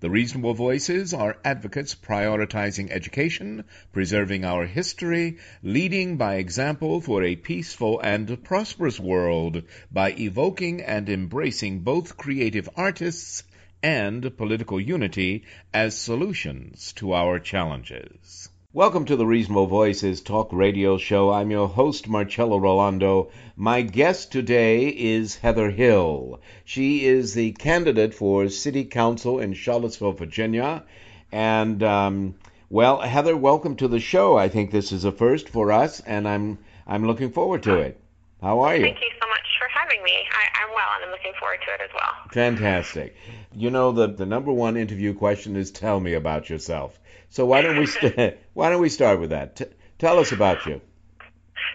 [0.00, 7.34] The reasonable voices are advocates prioritizing education, preserving our history, leading by example for a
[7.34, 13.42] peaceful and prosperous world by evoking and embracing both creative artists
[13.82, 15.42] and political unity
[15.74, 18.50] as solutions to our challenges.
[18.74, 21.32] Welcome to the Reasonable Voices Talk Radio Show.
[21.32, 23.30] I'm your host, Marcello Rollando.
[23.56, 26.38] My guest today is Heather Hill.
[26.66, 30.84] She is the candidate for City Council in Charlottesville, Virginia.
[31.32, 32.34] And, um,
[32.68, 34.36] well, Heather, welcome to the show.
[34.36, 37.98] I think this is a first for us, and I'm, I'm looking forward to it.
[38.42, 38.82] How are you?
[38.82, 40.12] Thank you so much for having me.
[40.12, 42.12] I, am well, and I'm looking forward to it as well.
[42.32, 43.16] Fantastic.
[43.54, 47.00] You know, the, the number one interview question is tell me about yourself.
[47.30, 49.56] So why don't we st- why don't we start with that?
[49.56, 50.80] T- tell us about you.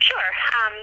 [0.02, 0.30] Sure.
[0.66, 0.74] Um,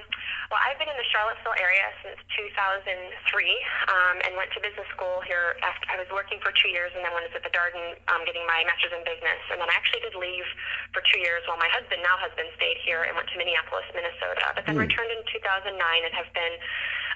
[0.51, 5.23] well, I've been in the Charlottesville area since 2003 um, and went to business school
[5.27, 5.59] here.
[5.63, 8.47] After I was working for two years and then was at the Darden um, getting
[8.47, 9.43] my master's in business.
[9.51, 10.47] And then I actually did leave
[10.95, 14.55] for two years while my husband, now husband, stayed here and went to Minneapolis, Minnesota.
[14.55, 14.87] But then mm.
[14.87, 16.55] returned in 2009 and have been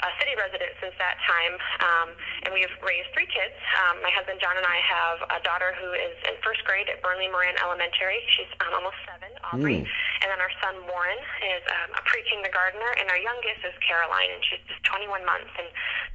[0.04, 2.08] a city resident since that time, um,
[2.44, 3.56] and we have raised three kids.
[3.80, 7.00] Um, my husband John and I have a daughter who is in first grade at
[7.00, 8.20] Burnley Moran Elementary.
[8.36, 9.88] She's um, almost seven, Aubrey, mm.
[10.20, 14.44] and then our son Warren is um, a pre-kindergartner, and our youngest is Caroline, and
[14.44, 15.68] she's just 21 months and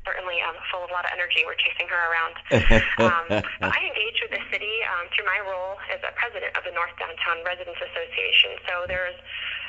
[0.06, 1.42] certainly um, full of a lot of energy.
[1.46, 2.36] We're chasing her around.
[3.10, 3.26] um,
[3.66, 6.94] I engage with the city um, through my role as a president of the North
[7.02, 8.58] Downtown Residents Association.
[8.70, 9.18] So there's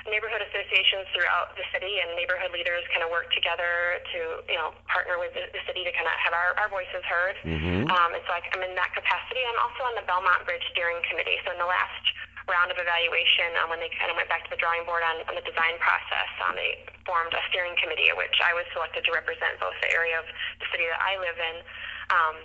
[0.09, 4.73] neighborhood associations throughout the city and neighborhood leaders kind of work together to you know
[4.89, 7.37] partner with the, the city to kind of have our, our voices heard.
[7.45, 7.91] Mm-hmm.
[7.91, 9.43] Um, and so I, I'm in that capacity.
[9.45, 11.37] I'm also on the Belmont Bridge Steering Committee.
[11.45, 12.05] So in the last
[12.49, 15.23] round of evaluation, um, when they kind of went back to the drawing board on,
[15.29, 19.13] on the design process, um, they formed a steering committee, which I was selected to
[19.13, 20.27] represent both the area of
[20.59, 21.63] the city that I live in
[22.11, 22.37] um,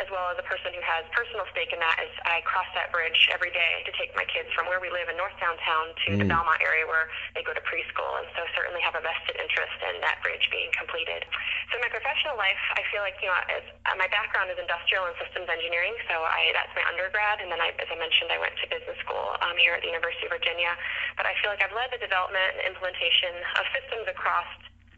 [0.00, 2.90] as well as a person who has personal stake in that as I cross that
[2.90, 6.08] bridge every day to take my kids from where we live in North Downtown to
[6.14, 6.18] mm.
[6.22, 9.76] the Belmont area where they go to preschool, and so certainly have a vested interest
[9.92, 11.22] in that bridge being completed.
[11.70, 14.58] So in my professional life, I feel like you know, as, uh, my background is
[14.58, 18.32] industrial and systems engineering, so I that's my undergrad, and then I, as I mentioned,
[18.32, 20.74] I went to business school um, here at the University of Virginia.
[21.16, 24.48] But I feel like I've led the development and implementation of systems across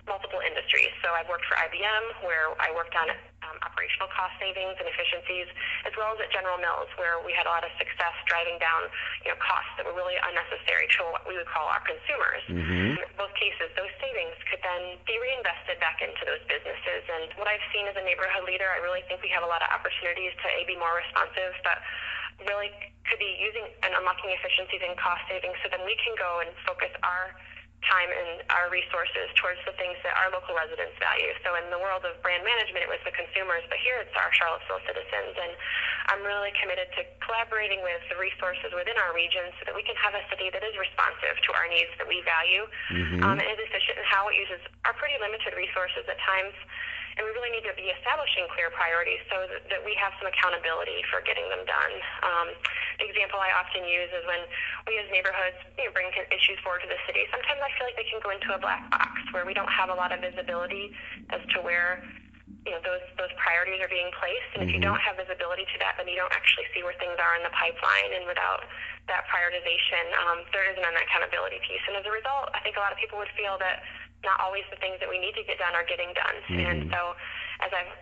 [0.07, 0.93] multiple industries.
[1.01, 3.09] So I've worked for IBM, where I worked on
[3.49, 5.49] um, operational cost savings and efficiencies,
[5.85, 8.89] as well as at General Mills, where we had a lot of success driving down
[9.25, 12.43] you know, costs that were really unnecessary to what we would call our consumers.
[12.49, 13.01] Mm-hmm.
[13.01, 17.03] In both cases, those savings could then be reinvested back into those businesses.
[17.09, 19.61] And what I've seen as a neighborhood leader, I really think we have a lot
[19.61, 21.85] of opportunities to A, be more responsive, but
[22.43, 22.73] really
[23.07, 26.51] could be using and unlocking efficiencies and cost savings so then we can go and
[26.67, 27.31] focus our
[27.89, 31.33] time and our resources towards the things that our local residents value.
[31.45, 34.33] So in the world of brand management, it was the consumers, but here it's our
[34.33, 35.35] Charlottesville citizens.
[35.37, 35.53] And
[36.13, 39.97] I'm really committed to collaborating with the resources within our region so that we can
[40.01, 43.21] have a city that is responsive to our needs that we value mm-hmm.
[43.25, 46.57] um, and is efficient in how it uses our pretty limited resources at times
[47.17, 50.27] and we really need to be establishing clear priorities so that, that we have some
[50.27, 51.95] accountability for getting them done.
[52.27, 52.49] Um,
[52.99, 54.43] the example I often use is when
[54.91, 57.95] we as neighborhoods you know, bring issues forward to the city, sometimes I feel like
[57.95, 60.91] they can go into a black box where we don't have a lot of visibility
[61.31, 62.03] as to where
[62.67, 64.69] you know those those priorities are being placed and mm-hmm.
[64.69, 64.91] if you mm-hmm.
[64.91, 67.53] don't have visibility to that then you don't actually see where things are in the
[67.53, 68.65] pipeline and without
[69.05, 72.83] that prioritization um, there isn't an accountability piece and as a result i think a
[72.85, 73.85] lot of people would feel that
[74.25, 76.37] not always the things that we need to get done are getting done.
[76.49, 76.65] Mm-hmm.
[76.65, 77.13] And so
[77.61, 77.93] as I've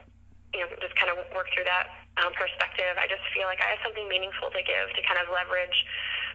[0.55, 1.89] you know, just kind of work through that
[2.21, 3.01] um, perspective.
[3.01, 5.77] I just feel like I have something meaningful to give to kind of leverage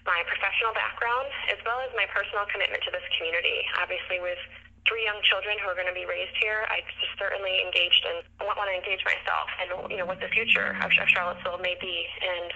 [0.08, 3.68] my professional background as well as my personal commitment to this community.
[3.78, 4.40] Obviously, with
[4.88, 8.24] three young children who are going to be raised here, I just certainly engaged and
[8.48, 12.08] want, to engage myself and you know what the future of, of Charlottesville may be
[12.24, 12.56] and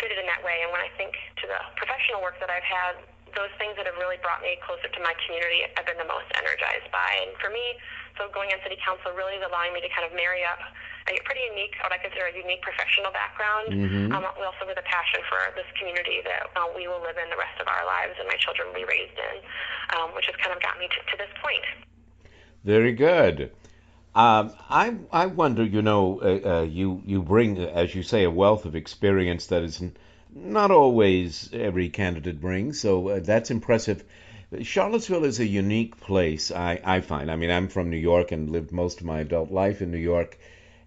[0.00, 0.64] committed in that way.
[0.64, 3.04] And when I think to the professional work that I've had,
[3.36, 6.32] those things that have really brought me closer to my community I've been the most
[6.32, 7.28] energized by.
[7.28, 7.76] And for me,
[8.16, 10.56] so going on city council really is allowing me to kind of marry up
[11.08, 13.70] a pretty unique, what I consider a unique professional background.
[13.70, 14.12] Mm-hmm.
[14.12, 17.38] Um, also with a passion for this community that uh, we will live in the
[17.38, 19.36] rest of our lives and my children will be raised in,
[19.98, 21.64] um, which has kind of got me to, to this point.
[22.64, 23.52] Very good.
[24.14, 28.30] Um, I I wonder, you know, uh, uh, you you bring, as you say, a
[28.30, 29.82] wealth of experience that is
[30.34, 32.80] not always every candidate brings.
[32.80, 34.04] So uh, that's impressive.
[34.62, 37.30] Charlottesville is a unique place, I, I find.
[37.30, 39.98] I mean, I'm from New York and lived most of my adult life in New
[39.98, 40.38] York.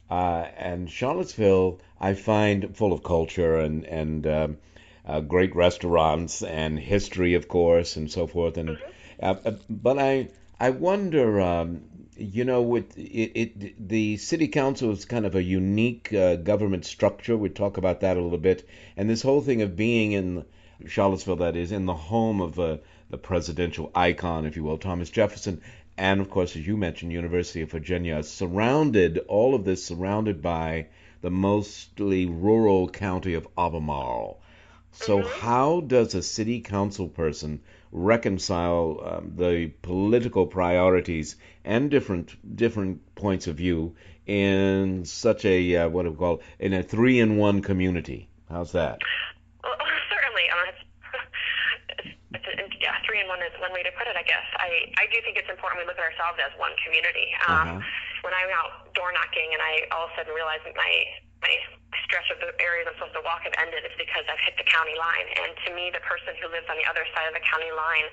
[0.10, 4.58] Uh, and Charlottesville, I find full of culture and and um,
[5.06, 8.58] uh, great restaurants and history, of course, and so forth.
[8.58, 8.78] And
[9.22, 10.30] uh, uh but I
[10.60, 11.82] I wonder, um,
[12.18, 16.86] you know, with it, it, the city council is kind of a unique uh, government
[16.86, 17.38] structure.
[17.38, 18.68] We talk about that a little bit,
[18.98, 20.46] and this whole thing of being in
[20.88, 22.78] Charlottesville, that is, in the home of uh,
[23.10, 25.62] the presidential icon, if you will, Thomas Jefferson
[26.00, 30.88] and of course, as you mentioned, University of Virginia, surrounded all of this surrounded by
[31.22, 34.42] the mostly rural county of Albemarle.
[34.94, 35.42] So, mm-hmm.
[35.42, 37.60] how does a city council person
[37.92, 41.36] reconcile um, the political priorities
[41.66, 46.74] and different different points of view in such a uh, what do we call in
[46.74, 48.30] a three in one community?
[48.50, 49.00] How's that?
[53.30, 54.46] One way to put it, I guess.
[54.58, 57.30] I, I do think it's important we look at ourselves as one community.
[57.46, 58.26] Um, uh-huh.
[58.26, 60.92] When I'm out door knocking and I all of a sudden realize that my
[61.40, 61.56] my
[62.04, 64.68] stretch of the areas I'm supposed to walk have ended, it's because I've hit the
[64.68, 65.28] county line.
[65.40, 68.08] And to me, the person who lives on the other side of the county line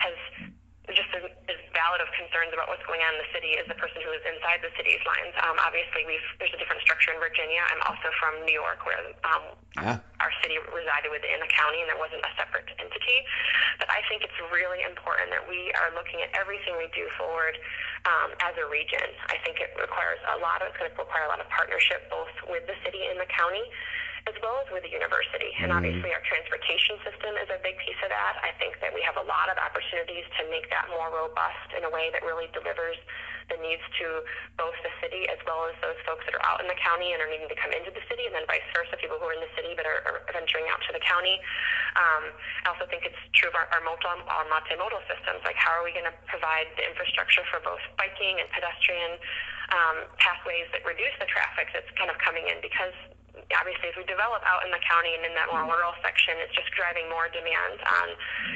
[0.00, 0.16] has
[0.94, 3.78] just as, as valid of concerns about what's going on in the city as the
[3.78, 5.32] person who lives inside the city's lines.
[5.44, 7.64] Um, obviously, we've there's a different structure in Virginia.
[7.68, 9.44] I'm also from New York, where um,
[9.76, 9.98] yeah.
[10.20, 13.18] our city resided within a county, and there wasn't a separate entity.
[13.80, 17.56] But I think it's really important that we are looking at everything we do forward
[18.06, 19.04] um, as a region.
[19.32, 22.08] I think it requires a lot of it's going to require a lot of partnership
[22.08, 23.64] both with the city and the county
[24.30, 25.50] as well as with the university.
[25.58, 25.82] And mm-hmm.
[25.82, 28.38] obviously, our transportation system is a big piece of that.
[28.42, 31.82] I think that we have a lot of opportunities to make that more robust in
[31.82, 32.98] a way that really delivers
[33.50, 34.22] the needs to
[34.54, 37.18] both the city as well as those folks that are out in the county and
[37.18, 39.42] are needing to come into the city, and then vice versa, people who are in
[39.42, 41.42] the city but are, are venturing out to the county.
[41.98, 42.30] Um,
[42.64, 45.42] I also think it's true of our, our, multi, our multimodal systems.
[45.44, 49.18] Like, how are we going to provide the infrastructure for both biking and pedestrian
[49.74, 52.62] um, pathways that reduce the traffic that's kind of coming in?
[52.64, 52.94] Because
[53.56, 56.52] obviously as we develop out in the county and in that more rural section, it's
[56.52, 58.06] just driving more demand on,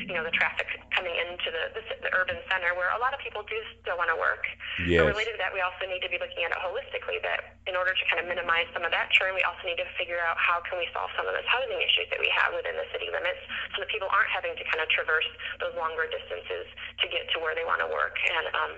[0.04, 3.20] you know, the traffic coming into the, the, the urban center where a lot of
[3.20, 4.44] people do still want to work.
[4.84, 5.02] Yes.
[5.02, 7.74] But related to that, we also need to be looking at it holistically that in
[7.74, 10.38] order to kind of minimize some of that churn, we also need to figure out
[10.38, 13.10] how can we solve some of those housing issues that we have within the city
[13.10, 13.42] limits
[13.74, 15.28] so that people aren't having to kind of traverse
[15.58, 16.66] those longer distances
[17.02, 18.16] to get to where they want to work.
[18.22, 18.72] And um,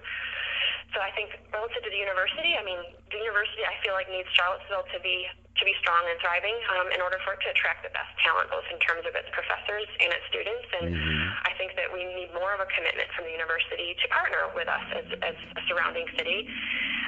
[0.97, 2.81] so I think relative to the university, I mean,
[3.13, 6.89] the university I feel like needs Charlottesville to be to be strong and thriving um,
[6.95, 9.87] in order for it to attract the best talent, both in terms of its professors
[9.99, 10.67] and its students.
[10.79, 11.47] And mm-hmm.
[11.47, 14.71] I think that we need more of a commitment from the university to partner with
[14.71, 16.47] us as, as a surrounding city.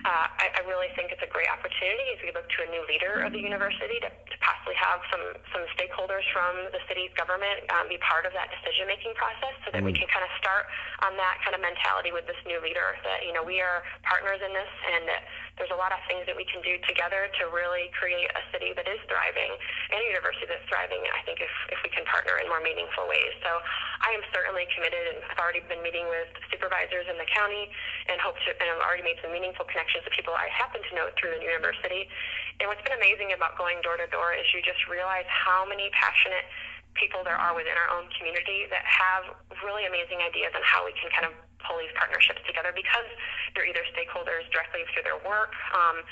[0.03, 2.81] Uh, I, I really think it's a great opportunity as we look to a new
[2.89, 7.69] leader of the university to, to possibly have some some stakeholders from the city's government
[7.77, 9.93] um, be part of that decision making process, so that mm-hmm.
[9.93, 10.73] we can kind of start
[11.05, 12.97] on that kind of mentality with this new leader.
[13.05, 15.23] That you know we are partners in this, and that
[15.61, 18.73] there's a lot of things that we can do together to really create a city
[18.73, 19.53] that is thriving
[19.93, 21.05] and a university that's thriving.
[21.13, 23.37] I think if, if we can partner in more meaningful ways.
[23.45, 23.61] So
[24.01, 27.69] I am certainly committed, and I've already been meeting with supervisors in the county,
[28.09, 30.93] and hope to, and I've already made some meaningful connections with people I happen to
[30.97, 32.09] know through the university.
[32.57, 35.93] And what's been amazing about going door to door is you just realize how many
[35.93, 36.49] passionate
[36.97, 39.29] people there are within our own community that have
[39.61, 41.37] really amazing ideas on how we can kind of
[41.71, 43.07] pull these partnerships together because
[43.55, 46.03] they're either stakeholders directly through their work, um,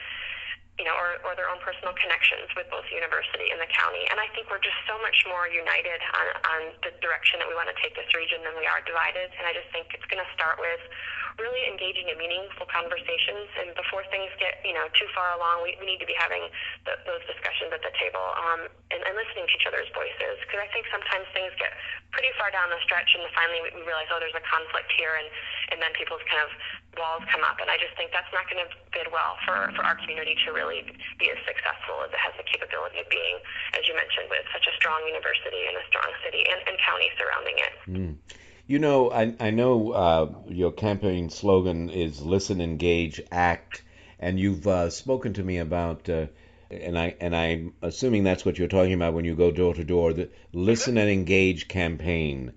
[0.79, 4.07] you know, or, or their own personal connections with both the university and the county.
[4.15, 7.59] And I think we're just so much more united on, on the direction that we
[7.59, 9.35] want to take this region than we are divided.
[9.35, 10.79] And I just think it's going to start with
[11.39, 13.49] really engaging in meaningful conversations.
[13.59, 16.51] And before things get, you know, too far along, we, we need to be having
[16.85, 20.43] the, those discussions at the table um, and, and listening to each other's voices.
[20.45, 21.73] Because I think sometimes things get
[22.11, 25.15] pretty far down the stretch, and finally we, we realize, oh, there's a conflict here,
[25.17, 25.29] and
[25.69, 26.51] and then people's kind of
[26.97, 27.61] walls come up.
[27.61, 30.49] And I just think that's not going to bid well for for our community to
[30.51, 30.83] really
[31.21, 33.37] be as successful as it has the capability of being,
[33.77, 37.09] as you mentioned, with such a strong university and a strong city and, and county
[37.21, 37.75] surrounding it.
[37.87, 38.15] Mm.
[38.69, 43.83] You know, I, I know uh, your campaign slogan is listen, engage, act,
[44.21, 46.27] and you've uh, spoken to me about, uh,
[46.71, 49.85] and I and I'm assuming that's what you're talking about when you go door to
[49.85, 52.53] door, the listen and engage campaign.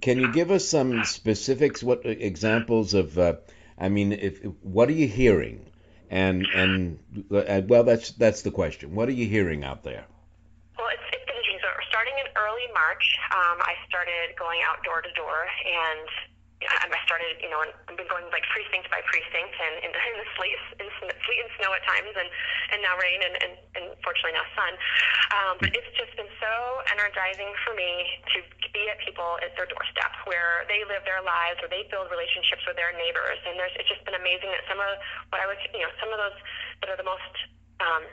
[0.00, 1.82] Can you give us some specifics?
[1.82, 3.18] What examples of?
[3.18, 3.34] Uh,
[3.76, 5.66] I mean, if what are you hearing?
[6.08, 6.98] And and
[7.30, 8.94] uh, well, that's that's the question.
[8.94, 10.06] What are you hearing out there?
[10.78, 11.58] Well, it's, it's interesting.
[11.60, 16.08] So starting in early March, um, I started going out door to door and
[16.60, 20.28] I started, you know, I've been going like precinct by precinct and in, in the
[20.36, 22.28] sleet, in, sleet and snow at times, and
[22.76, 24.72] and now rain and and, and fortunately now sun.
[25.32, 26.52] Um, but it's just been so
[26.92, 28.44] energizing for me to
[28.76, 32.60] be at people at their doorstep where they live their lives, where they build relationships
[32.68, 35.00] with their neighbors, and there's it's just been amazing that some of
[35.32, 36.36] what I would, you know, some of those
[36.84, 37.40] that are the most
[37.80, 38.04] um,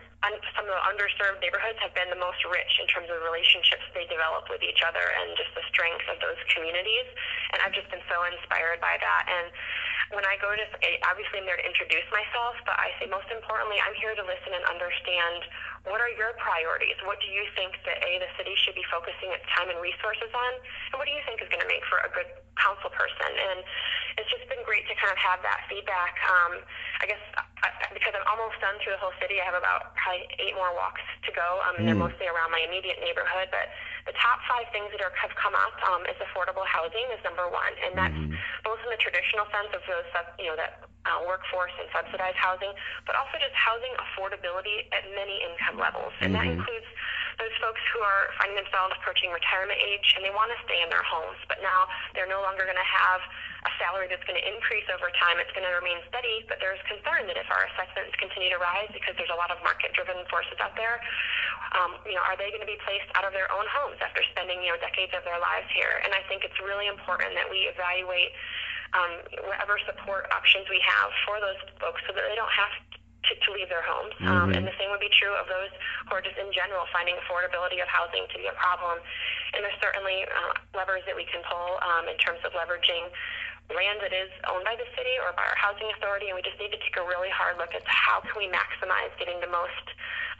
[0.56, 4.08] some of the underserved neighborhoods have been the most rich in terms of relationships they
[4.10, 7.06] develop with each other and just the strength of those communities.
[7.54, 9.24] And I've just been so inspired by that.
[9.30, 9.48] And
[10.16, 10.66] when I go to,
[11.04, 14.56] obviously I'm there to introduce myself, but I say most importantly, I'm here to listen
[14.56, 15.44] and understand
[15.84, 16.96] what are your priorities?
[17.04, 20.32] What do you think that A, the city should be focusing its time and resources
[20.32, 20.52] on?
[20.92, 22.28] And what do you think is going to make for a good
[22.60, 23.32] council person?
[23.32, 23.64] And
[24.20, 26.20] it's just been great to kind of have that feedback.
[26.28, 26.60] Um,
[27.00, 27.24] I guess
[27.64, 30.72] I, because I'm almost done through the whole city, I have about probably eight more
[30.76, 31.64] walks to go.
[31.68, 31.88] Um, and mm.
[31.88, 32.08] they're hmm.
[32.08, 33.72] mostly around my immediate neighborhood, but
[34.08, 37.44] the top five things that are, have come up um, is affordable housing is number
[37.52, 38.40] one, and that's mm-hmm.
[38.64, 40.08] both in the traditional sense of those,
[40.40, 42.76] you know, that uh, workforce and subsidized housing,
[43.08, 46.44] but also just housing affordability at many income levels, and mm-hmm.
[46.44, 46.88] that includes
[47.38, 50.90] those folks who are finding themselves approaching retirement age and they want to stay in
[50.90, 51.86] their homes, but now
[52.18, 53.22] they're no longer going to have
[53.66, 55.38] a salary that's going to increase over time.
[55.38, 58.90] It's going to remain steady, but there's concern that if our assessments continue to rise
[58.90, 60.98] because there's a lot of market-driven forces out there,
[61.78, 64.26] um, you know, are they going to be placed out of their own homes after
[64.34, 66.02] spending you know decades of their lives here?
[66.06, 68.34] And I think it's really important that we evaluate
[68.94, 69.12] um,
[69.48, 72.72] whatever support options we have for those folks so that they don't have
[73.28, 74.16] to, to leave their homes.
[74.24, 74.38] Um, mm-hmm.
[74.38, 75.72] Um, and the same would be true of those
[76.08, 79.04] who are just in general finding affordability of housing to be a problem.
[79.56, 83.12] And there's certainly uh, levers that we can pull um, in terms of leveraging
[83.76, 86.56] land that is owned by the city or by our housing authority, and we just
[86.56, 89.92] need to take a really hard look at how can we maximize getting the most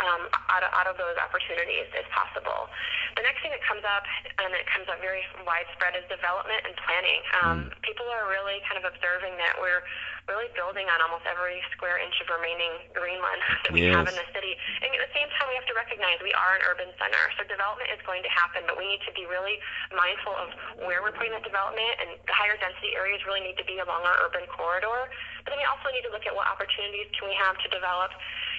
[0.04, 2.70] um, out, of, out of those opportunities as possible.
[3.18, 4.06] The next thing that comes up,
[4.38, 7.22] and it comes up very widespread, is development and planning.
[7.42, 7.82] Um, mm.
[7.82, 9.82] People are really kind of observing that we're
[10.28, 13.96] really building on almost every square inch of remaining greenland that we yes.
[13.96, 14.54] have in the city.
[14.84, 17.48] And at the same time, we have to recognize we are an urban center, so
[17.48, 19.58] development is going to happen, but we need to be really
[19.96, 20.52] mindful of
[20.84, 24.04] where we're putting that development, and the higher density areas really need to be along
[24.04, 25.08] our urban corridor.
[25.48, 28.12] But then we also need to look at what opportunities can we have to develop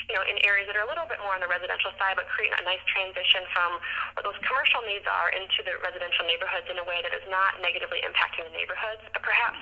[0.08, 2.24] you know, in areas that are a little bit more on the residential side, but
[2.32, 3.76] create a nice transition from
[4.16, 7.60] what those commercial needs are into the residential neighborhoods in a way that is not
[7.60, 9.60] negatively impacting the neighborhoods, but perhaps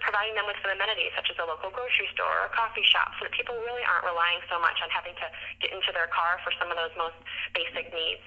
[0.00, 3.28] providing them with some amenities such as a local grocery store or coffee shop so
[3.28, 5.26] that people really aren't relying so much on having to
[5.60, 7.18] get into their car for some of those most
[7.52, 8.24] basic needs.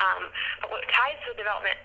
[0.00, 0.32] Um,
[0.64, 1.76] but what ties to the development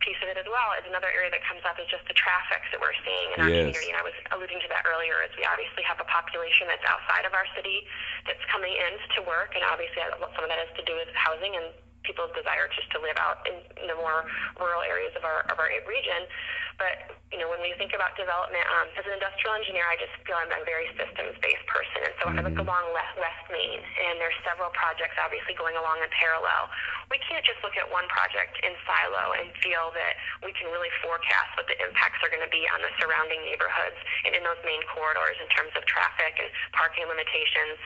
[0.00, 2.64] piece of it as well is another area that comes up is just the traffic
[2.72, 3.68] that we're seeing in our yes.
[3.68, 3.88] community.
[3.92, 7.28] And I was alluding to that earlier, as we obviously have a population that's outside
[7.28, 7.84] of our city
[8.24, 11.56] that's coming in to work, and obviously some of that has to do with housing
[11.60, 14.24] and people's desire just to live out in, in the more
[14.56, 16.24] rural areas of our of our region.
[16.78, 20.14] But you know, when we think about development, um, as an industrial engineer, I just
[20.22, 22.38] feel I'm a very systems-based person, and so mm-hmm.
[22.38, 26.70] I look along West, West Main, and there's several projects obviously going along in parallel.
[27.10, 30.92] We can't just look at one project in silo and feel that we can really
[31.02, 33.98] forecast what the impacts are going to be on the surrounding neighborhoods
[34.28, 37.80] and in those main corridors in terms of traffic and parking limitations.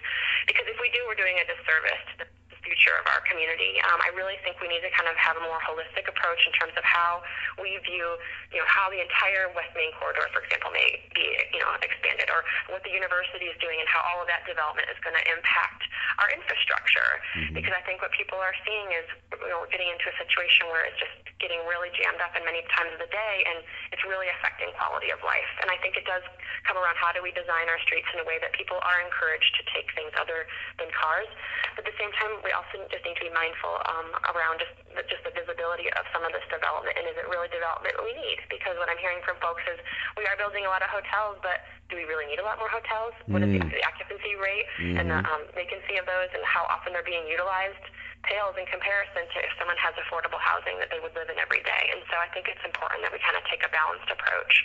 [0.50, 2.28] Because if we do, we're doing a disservice to the
[2.62, 3.80] future of our community.
[3.88, 6.52] Um, I really think we need to kind of have a more holistic approach in
[6.56, 7.24] terms of how
[7.56, 8.16] we view,
[8.52, 12.28] you know, how the entire West Main corridor, for example, may be, you know, expanded,
[12.28, 15.24] or what the university is doing, and how all of that development is going to
[15.28, 15.82] impact
[16.20, 17.20] our infrastructure.
[17.36, 17.56] Mm-hmm.
[17.56, 19.06] Because I think what people are seeing is,
[19.40, 22.44] you know, we're getting into a situation where it's just getting really jammed up in
[22.44, 25.48] many times of the day, and it's really affecting quality of life.
[25.64, 26.22] And I think it does
[26.68, 29.56] come around how do we design our streets in a way that people are encouraged
[29.56, 30.44] to take things other
[30.76, 31.28] than cars.
[31.74, 34.76] But at the same time, we also just need to be mindful um, around just
[34.92, 38.12] the, just the visibility of some of this development, and is it really development we
[38.12, 38.36] need?
[38.52, 39.80] Because what I'm hearing from folks is
[40.20, 42.68] we are building a lot of hotels, but do we really need a lot more
[42.68, 43.16] hotels?
[43.32, 43.72] What is the, Mm.
[43.72, 44.98] the occupancy rate Mm-hmm.
[45.00, 47.80] and the um, vacancy of those, and how often they're being utilized?
[48.22, 51.64] Pales in comparison to if someone has affordable housing that they would live in every
[51.64, 51.84] day.
[51.88, 54.64] And so I think it's important that we kind of take a balanced approach.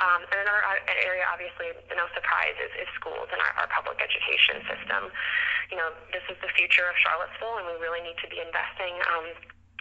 [0.00, 4.64] Um, and another area, obviously, no surprise, is, is schools and our, our public education
[4.64, 5.12] system.
[5.68, 8.96] You know, this is the future of Charlottesville, and we really need to be investing.
[9.12, 9.28] Um,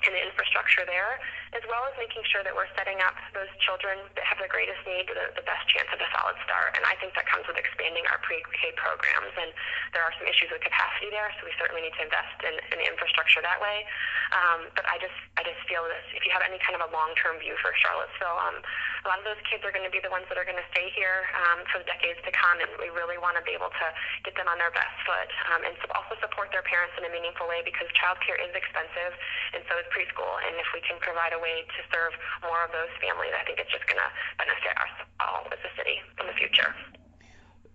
[0.04, 1.18] in the infrastructure there,
[1.56, 4.84] as well as making sure that we're setting up those children that have the greatest
[4.84, 6.76] need the, the best chance of a solid start.
[6.76, 9.32] And I think that comes with expanding our pre-K programs.
[9.40, 9.56] And
[9.96, 12.84] there are some issues with capacity there, so we certainly need to invest in, in
[12.84, 13.88] infrastructure that way.
[14.36, 16.04] Um, but I just, I just feel this.
[16.12, 19.26] If you have any kind of a long-term view for Charlottesville, um, a lot of
[19.26, 21.64] those kids are going to be the ones that are going to stay here um,
[21.72, 23.88] for the decades to come, and we really want to be able to
[24.28, 27.12] get them on their best foot um, and so also support their parents in a
[27.14, 29.14] meaningful way because childcare is expensive,
[29.54, 30.42] and so is preschool.
[30.50, 33.60] And if we can provide a way to serve more of those families, I think
[33.62, 34.12] it's just going to
[34.42, 36.74] benefit us all as a city in the future.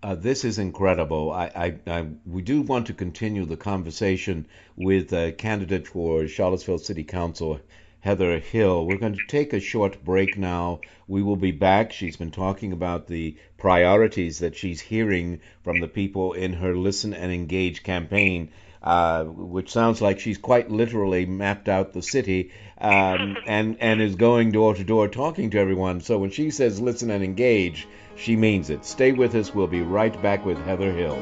[0.02, 1.30] Uh, this is incredible.
[1.30, 6.78] I, I, I, we do want to continue the conversation with uh, candidate for Charlottesville
[6.78, 7.60] City Council,
[8.00, 8.86] Heather Hill.
[8.86, 10.80] We're going to take a short break now.
[11.06, 11.92] We will be back.
[11.92, 17.12] She's been talking about the priorities that she's hearing from the people in her Listen
[17.12, 23.36] and Engage campaign, uh, which sounds like she's quite literally mapped out the city um,
[23.46, 26.00] and, and is going door to door talking to everyone.
[26.00, 28.84] So when she says listen and engage, she means it.
[28.84, 29.54] Stay with us.
[29.54, 31.16] We'll be right back with Heather Hill.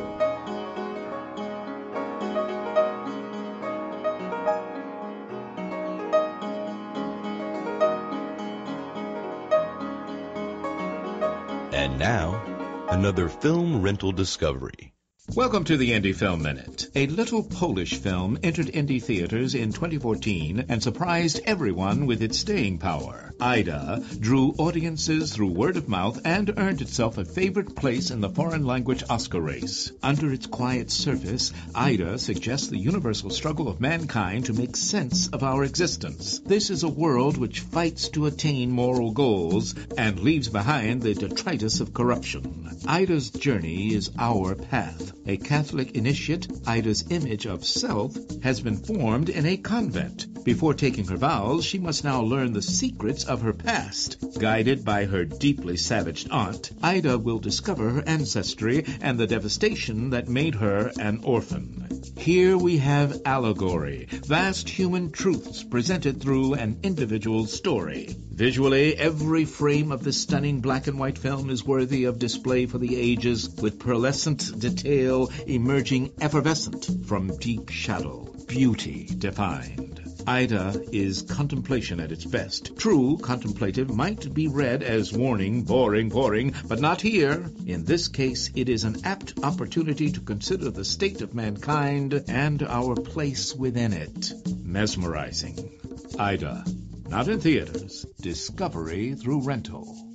[11.72, 12.42] And now,
[12.90, 14.92] another film rental discovery.
[15.34, 16.88] Welcome to the Indie Film Minute.
[16.94, 22.78] A little Polish film entered indie theaters in 2014 and surprised everyone with its staying
[22.78, 23.32] power.
[23.38, 28.30] Ida drew audiences through word of mouth and earned itself a favorite place in the
[28.30, 29.92] foreign language Oscar race.
[30.02, 35.44] Under its quiet surface, Ida suggests the universal struggle of mankind to make sense of
[35.44, 36.40] our existence.
[36.40, 41.80] This is a world which fights to attain moral goals and leaves behind the detritus
[41.80, 42.78] of corruption.
[42.86, 45.12] Ida's journey is our path.
[45.28, 50.42] A Catholic initiate, Ida's image of self has been formed in a convent.
[50.42, 54.16] Before taking her vows, she must now learn the secrets of her past.
[54.38, 60.30] Guided by her deeply savaged aunt, Ida will discover her ancestry and the devastation that
[60.30, 61.77] made her an orphan.
[62.16, 68.14] Here we have allegory, vast human truths presented through an individual's story.
[68.30, 72.78] Visually, every frame of this stunning black and white film is worthy of display for
[72.78, 80.07] the ages, with pearlescent detail emerging effervescent from deep shadow, beauty defined.
[80.28, 82.76] Ida is contemplation at its best.
[82.76, 87.50] True, contemplative might be read as warning, boring, boring, but not here.
[87.64, 92.62] In this case, it is an apt opportunity to consider the state of mankind and
[92.62, 94.34] our place within it.
[94.62, 95.80] Mesmerizing.
[96.18, 96.62] Ida.
[97.08, 98.04] Not in theaters.
[98.20, 100.07] Discovery through rental.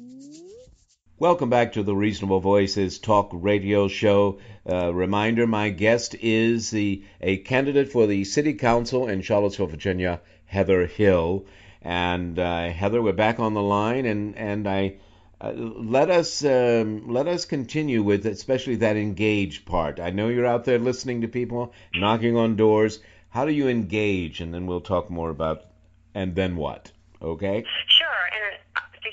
[1.23, 4.39] Welcome back to the Reasonable Voices Talk Radio Show.
[4.69, 10.19] Uh, reminder: my guest is the a candidate for the City Council in Charlottesville, Virginia,
[10.47, 11.45] Heather Hill.
[11.81, 14.95] And uh, Heather, we're back on the line, and and I
[15.39, 20.01] uh, let us um, let us continue with especially that engage part.
[20.01, 22.99] I know you're out there listening to people, knocking on doors.
[23.29, 24.41] How do you engage?
[24.41, 25.67] And then we'll talk more about
[26.13, 26.91] and then what.
[27.21, 27.63] Okay.
[27.87, 28.59] Sure, and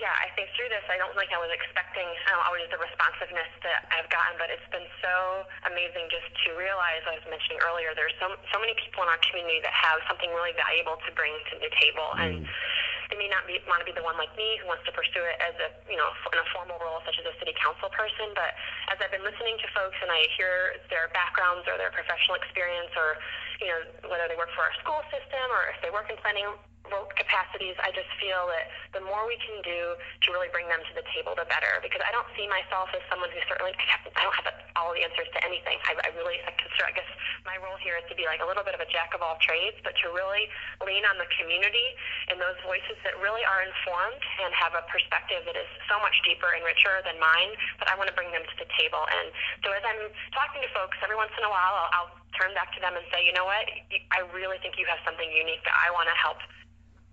[0.01, 3.53] yeah, I think through this, I don't think I was expecting uh, always the responsiveness
[3.61, 7.61] that I've gotten, but it's been so amazing just to realize, as I was mentioning
[7.61, 11.11] earlier, there's so so many people in our community that have something really valuable to
[11.13, 12.49] bring to the table, and
[13.13, 15.21] they may not be, want to be the one like me who wants to pursue
[15.21, 18.33] it as a you know in a formal role such as a city council person,
[18.33, 18.57] but
[18.89, 22.91] as I've been listening to folks and I hear their backgrounds or their professional experience
[22.97, 23.21] or
[23.61, 26.49] you know whether they work for our school system or if they work in planning
[26.91, 30.83] role capacities, I just feel that the more we can do to really bring them
[30.83, 31.79] to the table, the better.
[31.81, 33.73] Because I don't see myself as someone who certainly
[34.15, 35.79] I don't have all the answers to anything.
[35.87, 36.53] I, I really I
[36.87, 37.09] I guess
[37.45, 39.39] my role here is to be like a little bit of a jack of all
[39.41, 40.49] trades, but to really
[40.85, 41.89] lean on the community
[42.33, 46.17] and those voices that really are informed and have a perspective that is so much
[46.25, 47.53] deeper and richer than mine.
[47.79, 49.05] But I want to bring them to the table.
[49.07, 49.33] And
[49.65, 52.73] so as I'm talking to folks, every once in a while, I'll, I'll turn back
[52.77, 53.67] to them and say, you know what,
[54.15, 56.41] I really think you have something unique that I want to help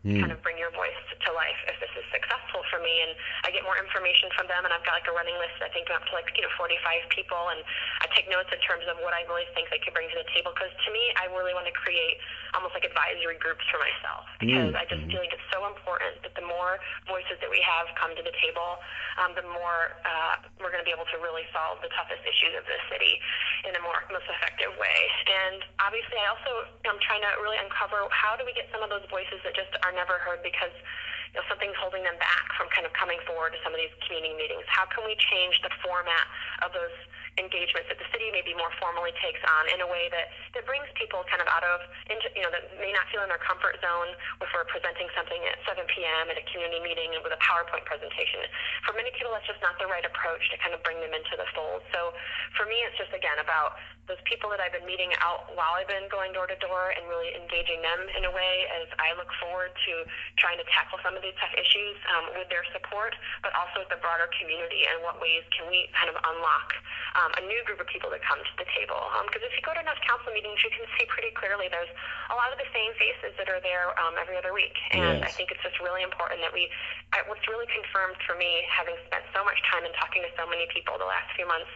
[0.06, 3.02] kind of bring your voice to life if this is successful for me.
[3.04, 3.12] And
[3.44, 5.58] I get more information from them, and I've got like a running list.
[5.60, 7.60] I think up to like you know 45 people, and
[8.00, 10.28] I take notes in terms of what I really think they could bring to the
[10.32, 10.54] table.
[10.56, 12.22] Because to me, I really want to create
[12.56, 15.12] almost like advisory groups for myself because Mm, I just mhm.
[15.12, 18.34] feel like it's so important that the more voices that we have come to the
[18.42, 18.80] table,
[19.22, 22.56] um, the more uh, we're going to be able to really solve the toughest issues
[22.58, 23.20] of the city
[23.68, 25.00] in a more most effective way.
[25.28, 28.90] And obviously, I also am trying to really uncover how do we get some of
[28.90, 30.76] those voices that just are never heard because
[31.32, 33.94] you know, something's holding them back from kind of coming forward to some of these
[34.04, 34.68] community meetings.
[34.68, 36.28] How can we change the format
[36.60, 36.92] of those
[37.38, 40.86] engagements that the city maybe more formally takes on in a way that, that brings
[40.98, 44.14] people kind of out of, you know, that may not feel in their comfort zone
[44.42, 46.30] if we're presenting something at 7 p.m.
[46.34, 48.46] at a community meeting with a PowerPoint presentation.
[48.86, 51.38] For many people, that's just not the right approach to kind of bring them into
[51.38, 51.86] the fold.
[51.94, 52.14] So
[52.58, 55.88] for me, it's just, again, about those people that I've been meeting out while I've
[55.92, 59.28] been going door to door and really engaging them in a way as I look
[59.44, 59.94] forward to
[60.40, 63.92] trying to tackle some of these tough issues um, with their support, but also with
[63.92, 66.72] the broader community and what ways can we kind of unlock
[67.20, 68.98] um, a new group of people that come to the table.
[69.28, 71.92] Because if you go to enough council meetings, you can see pretty clearly there's
[72.32, 74.76] a lot of the same faces that are there um, every other week.
[74.96, 76.72] And I think it's just really important that we,
[77.28, 80.70] what's really confirmed for me, having spent so much time and talking to so many
[80.72, 81.70] people the last few months,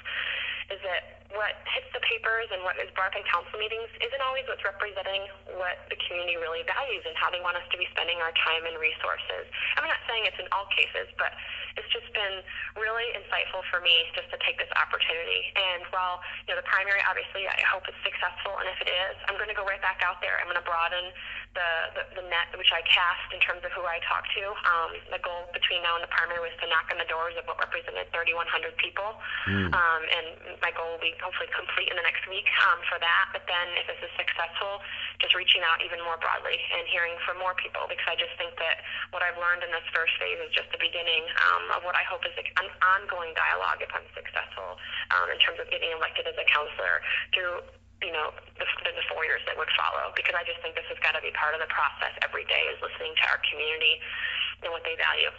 [0.72, 4.24] is that what hits the papers and what is brought up in council meetings isn't
[4.24, 7.88] always what's representing what the community really values and how they want us to be
[7.96, 9.48] spending our time and resources.
[9.80, 11.32] I'm not saying it's in all cases, but
[11.80, 12.44] it's just been
[12.76, 15.52] really insightful for me just to take this opportunity.
[15.56, 19.16] And while you know the primary, obviously, I hope it's successful, and if it is,
[19.32, 20.36] I'm going to go right back out there.
[20.44, 21.16] I'm going to broaden
[21.52, 24.44] the, the the net which I cast in terms of who I talk to.
[24.64, 27.44] Um, the goal between now and the primary was to knock on the doors of
[27.44, 29.74] what represented 3,100 people, Mm.
[29.74, 30.28] um, and
[30.62, 33.34] my goal will be hopefully complete in the next week um, for that.
[33.34, 34.80] But then, if this is successful,
[35.20, 38.56] just reaching out even more broadly and hearing from more people because I just think
[38.62, 41.98] that what I've learned in this first phase is just the beginning um, of what
[41.98, 44.78] I hope is an ongoing dialogue if I'm successful
[45.14, 47.02] um, in terms of getting elected as a counselor
[47.34, 47.66] through
[48.02, 50.90] you know, the, the, the four years that would follow, because I just think this
[50.90, 54.02] has got to be part of the process every day is listening to our community
[54.66, 55.32] and what they value.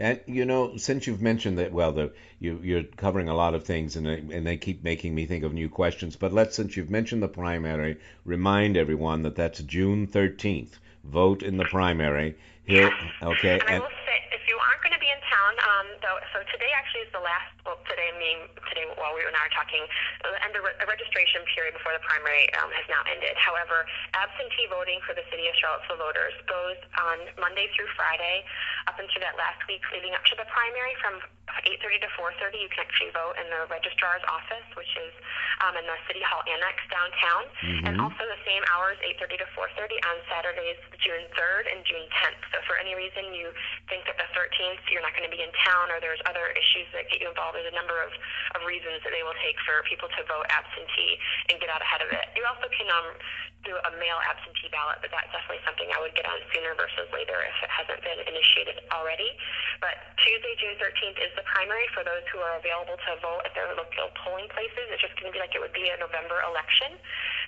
[0.00, 3.64] And you know, since you've mentioned that, well, the, you, you're covering a lot of
[3.64, 6.16] things, and they, and they keep making me think of new questions.
[6.16, 10.80] But let's, since you've mentioned the primary, remind everyone that that's June 13th.
[11.04, 12.36] Vote in the primary.
[12.64, 15.86] Here, okay, And and will say, if you aren't going to be in town, um,
[16.00, 17.50] though, so today actually is the last.
[17.64, 19.84] Well, today meaning today while we and I are talking,
[20.24, 23.36] the end of re- the registration period before the primary um, has now ended.
[23.36, 23.84] However,
[24.16, 28.44] absentee voting for the city of Charlottesville voters goes on Monday through Friday,
[28.88, 31.20] up into that last week leading up to the primary from
[31.66, 32.58] 8:30 to 4:30.
[32.62, 35.12] You can actually vote in the registrar's office, which is
[35.60, 37.44] um, in the city hall annex downtown,
[37.84, 38.04] and Mhm.
[38.06, 42.40] also the same hours, 8:30 to 4:30 on Saturdays, June 3rd and June 10th.
[42.52, 43.52] So for any reason you
[43.88, 46.90] think that the 13th you're not going to be in town, or there's other issues
[46.90, 48.10] that get you involved, there's a number of,
[48.58, 51.14] of reasons that they will take for people to vote absentee
[51.46, 52.26] and get out ahead of it.
[52.34, 53.14] You also can um,
[53.62, 57.06] do a mail absentee ballot, but that's definitely something I would get on sooner versus
[57.12, 59.36] later if it hasn't been initiated already.
[59.78, 63.52] But Tuesday, June 13th is the primary for those who are available to vote at
[63.52, 64.88] their local polling places.
[64.90, 66.96] It's just going to be like it would be a November election.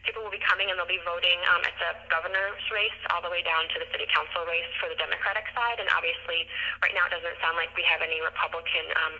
[0.05, 3.33] People will be coming and they'll be voting um, at the governor's race all the
[3.33, 5.81] way down to the city council race for the Democratic side.
[5.81, 6.45] And obviously,
[6.85, 9.15] right now it doesn't sound like we have any Republican um,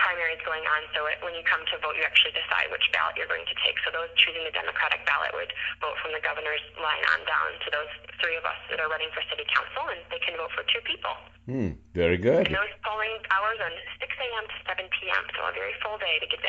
[0.00, 0.80] primaries going on.
[0.96, 3.56] So it, when you come to vote, you actually decide which ballot you're going to
[3.60, 3.76] take.
[3.84, 5.52] So those choosing the Democratic ballot would
[5.84, 9.12] vote from the governor's line on down to those three of us that are running
[9.12, 11.12] for city council, and they can vote for two people.
[11.46, 12.46] Hmm, very good.
[12.46, 14.44] And those polling hours are 6 a.m.
[14.48, 15.24] to 7 p.m.
[15.34, 16.40] So a very full day to get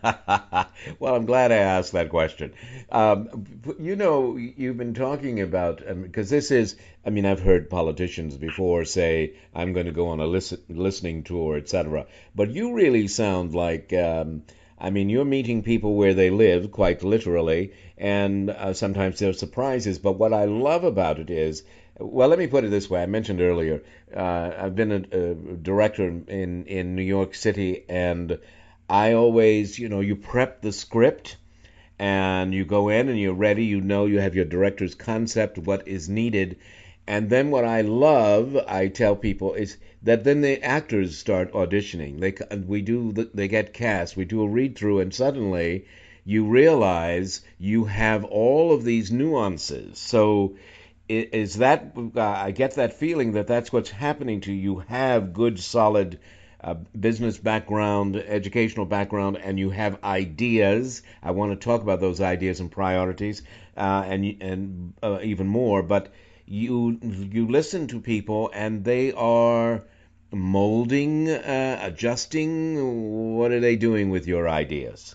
[0.00, 0.66] there.
[0.98, 2.54] well, I'm glad I asked that question.
[2.90, 3.46] Um,
[3.78, 6.76] you know, you've been talking about because this is.
[7.06, 11.22] I mean, I've heard politicians before say, "I'm going to go on a listen, listening
[11.22, 13.92] tour, etc." But you really sound like.
[13.92, 14.42] Um,
[14.76, 19.32] I mean, you're meeting people where they live, quite literally, and uh, sometimes there are
[19.32, 19.98] surprises.
[19.98, 21.62] But what I love about it is,
[21.98, 23.02] well, let me put it this way.
[23.02, 23.82] I mentioned earlier,
[24.14, 28.38] uh, I've been a, a director in in New York City, and
[28.88, 31.36] I always, you know, you prep the script
[31.98, 33.64] and you go in and you're ready.
[33.64, 36.56] You know, you have your director's concept, what is needed.
[37.06, 42.18] And then what I love, I tell people, is that then the actors start auditioning.
[42.18, 44.16] They we do the, they get cast.
[44.16, 45.84] We do a read through, and suddenly
[46.24, 49.98] you realize you have all of these nuances.
[49.98, 50.56] So
[51.08, 54.74] is that uh, I get that feeling that that's what's happening to you.
[54.74, 56.18] You have good, solid
[56.60, 61.02] uh, business background, educational background, and you have ideas.
[61.22, 63.42] I want to talk about those ideas and priorities,
[63.76, 65.82] uh, and and uh, even more.
[65.82, 66.08] But
[66.46, 69.84] you you listen to people, and they are
[70.32, 73.36] molding, uh, adjusting.
[73.36, 75.14] What are they doing with your ideas?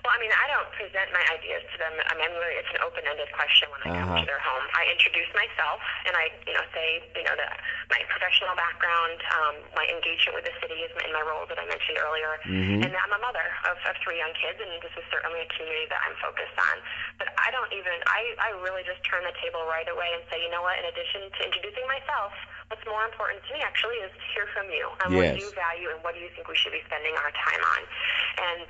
[0.00, 1.92] Well, I mean, I don't present my ideas to them.
[2.08, 4.24] I mean, really, it's an open-ended question when I come Uh-huh.
[4.24, 4.64] to their home.
[4.72, 7.60] I introduce myself and I, you know, say, you know, that
[7.92, 11.66] my professional background, um, my engagement with the city is in my roles that I
[11.68, 12.80] mentioned earlier, Mhm.
[12.80, 15.48] and that I'm a mother of, of three young kids, and this is certainly a
[15.52, 16.80] community that I'm focused on.
[17.20, 20.40] But I don't even, I, I really just turn the table right away and say,
[20.40, 20.78] you know what?
[20.80, 22.32] In addition to introducing myself,
[22.72, 24.88] what's more important to me actually is to hear from you.
[25.04, 25.36] And what Yes.
[25.36, 27.82] do you value and what do you think we should be spending our time on?
[28.40, 28.60] And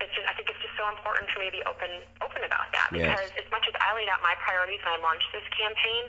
[0.00, 1.90] it's just, I think it's just so important to be open
[2.22, 3.10] open about that Yes.
[3.10, 6.06] because as much as I laid out my priorities when I launched this campaign,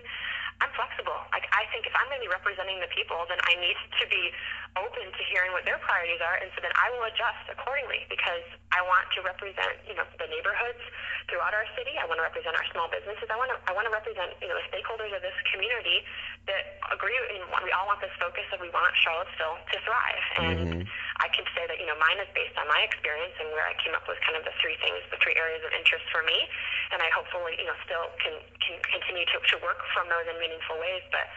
[0.60, 1.15] I'm flexible.
[1.32, 4.06] Like I think if I'm going to be representing the people, then I need to
[4.12, 4.32] be
[4.76, 8.43] open to hearing what their priorities are, and so then I will adjust accordingly because
[8.76, 10.84] I want to represent, you know, the neighborhoods
[11.32, 11.95] throughout our city.
[11.98, 13.32] I want to represent our small businesses.
[13.32, 16.04] I want to I want to represent, you know, the stakeholders of this community
[16.52, 17.15] that agree.
[17.15, 20.26] And we all want this focus that we want Charlottesville to thrive.
[20.43, 20.88] And Mhm.
[21.19, 23.74] I can say that you know mine is based on my experience and where I
[23.80, 26.48] came up with kind of the three things, the three areas of interest for me,
[26.91, 30.38] and I hopefully you know still can can continue to, to work from those in
[30.50, 31.06] meaningful ways.
[31.14, 31.30] But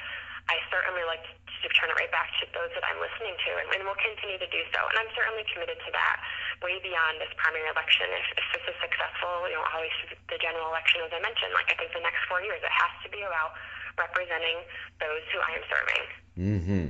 [0.48, 3.51] I certainly like to, to turn it right back to those that I'm listening to,
[3.61, 4.81] and, and will continue to do so.
[4.88, 6.16] And I'm certainly committed to that
[6.64, 8.09] way beyond this primary election.
[8.16, 9.92] If, if this is successful, you know, always
[10.33, 12.94] the general election, as I mentioned, like I think the next four years, it has
[13.05, 13.53] to be about
[14.01, 14.64] representing
[14.98, 16.03] those who I am serving.
[16.40, 16.87] Mm-hmm.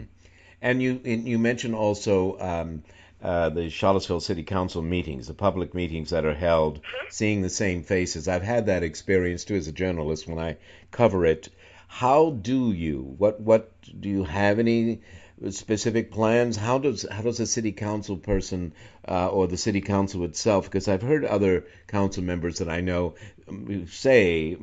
[0.63, 2.85] And you and you mentioned also um,
[3.23, 6.81] uh, the Charlottesville City Council meetings, the public meetings that are held,
[7.11, 8.29] seeing the same faces.
[8.29, 10.57] I've had that experience too as a journalist when I
[10.91, 11.49] cover it.
[11.93, 13.15] How do you?
[13.19, 15.03] What what do you have any
[15.51, 16.57] specific plans?
[16.57, 18.73] How does how does a city council person
[19.07, 20.65] uh, or the city council itself?
[20.65, 23.15] Because I've heard other council members that I know
[23.49, 24.57] um, say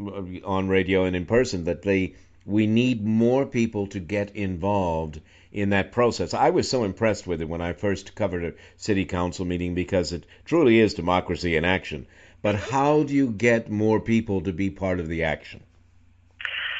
[0.43, 2.15] on radio and in person that they
[2.45, 6.33] we need more people to get involved in that process.
[6.33, 10.13] I was so impressed with it when I first covered a city council meeting because
[10.13, 12.07] it truly is democracy in action.
[12.41, 15.61] But how do you get more people to be part of the action?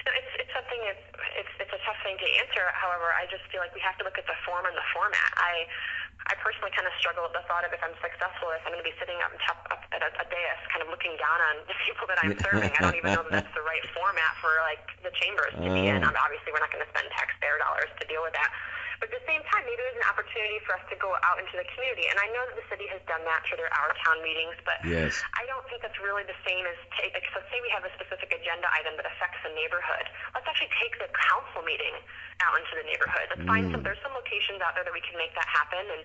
[0.06, 1.06] No, it's it's something it's
[1.40, 2.64] it's it's a tough thing to answer.
[2.74, 5.34] However, I just feel like we have to look at the form and the format.
[5.34, 5.66] I
[6.30, 8.86] I personally kind of struggle with the thought of if I'm successful, if I'm going
[8.86, 11.56] to be sitting up, top, up at a, a dais, kind of looking down on
[11.72, 12.70] the people that I'm serving.
[12.70, 15.90] I don't even know that that's the right format for like the chambers to be
[15.90, 16.02] in.
[16.06, 16.14] Oh.
[16.14, 18.50] Um, obviously, we're not going to spend taxpayer dollars to deal with that.
[19.00, 21.56] But at the same time, maybe there's an opportunity for us to go out into
[21.56, 22.12] the community.
[22.12, 24.84] And I know that the city has done that through their Our Town meetings, but
[24.84, 25.16] Yes.
[25.40, 27.16] I don't think that's really the same as take.
[27.16, 30.06] Like, so say we have a specific agenda item that affects a neighborhood.
[30.36, 31.96] Let's actually take the council meeting
[32.44, 33.28] out into the neighborhood.
[33.32, 33.72] Let's find mm.
[33.72, 33.82] some.
[33.84, 35.84] There's some locations out there that we can make that happen.
[35.84, 36.04] And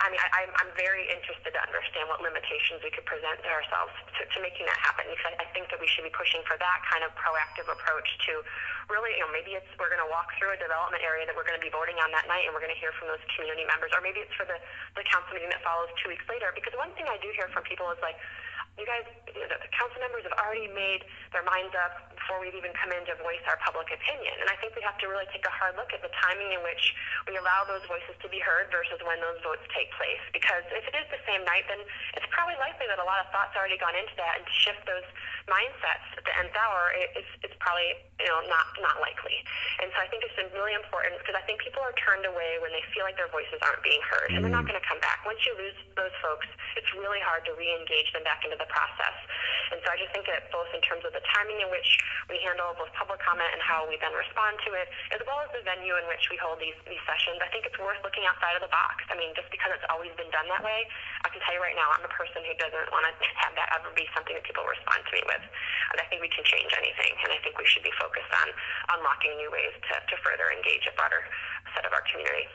[0.00, 3.50] I mean, I, I'm I'm very interested to understand what limitations we could present to
[3.52, 5.06] ourselves to, to making that happen.
[5.06, 8.08] Because I, I think that we should be pushing for that kind of proactive approach
[8.26, 8.42] to
[8.90, 11.46] really, you know, maybe it's we're going to walk through a development area that we're
[11.46, 13.62] going to be voting on that night, and we're going to hear from those community
[13.62, 14.58] members, or maybe it's for the
[14.98, 16.50] the council meeting that follows two weeks later.
[16.50, 18.18] Because one thing I do hear from people is like,
[18.80, 22.94] you guys, the council members have already made their minds up before we've even come
[22.94, 24.30] in to voice our public opinion.
[24.38, 26.62] And I think we have to really take a hard look at the timing in
[26.62, 26.94] which
[27.26, 30.22] we allow those voices to be heard versus when those votes take place.
[30.30, 31.82] Because if it is the same night, then
[32.14, 34.86] it's probably likely that a lot of thought's already gone into that, and to shift
[34.86, 35.06] those
[35.50, 39.42] mindsets at the nth hour is it's probably you know not not likely.
[39.82, 42.70] And so I think it's really important because I think people are turned away when
[42.70, 44.70] they feel like their voices aren't being heard, and they're not mm.
[44.70, 45.26] going to come back.
[45.26, 46.46] Once you lose those folks,
[46.78, 49.16] it's really hard to re-engage them back into the process.
[49.72, 51.96] And so I just think that both in terms of the timing in which
[52.28, 55.50] we handle both public comment and how we then respond to it, as well as
[55.54, 58.56] the venue in which we hold these these sessions, I think it's worth looking outside
[58.56, 59.04] of the box.
[59.10, 60.86] I mean, just because it's always been done that way,
[61.24, 63.68] I can tell you right now, I'm a person who doesn't want to have that
[63.76, 65.44] ever be something that people respond to me with.
[65.94, 68.48] And I think we can change anything, and I think we should be focused on
[68.98, 71.22] unlocking new ways to, to further engage a broader
[71.74, 72.48] set of our community.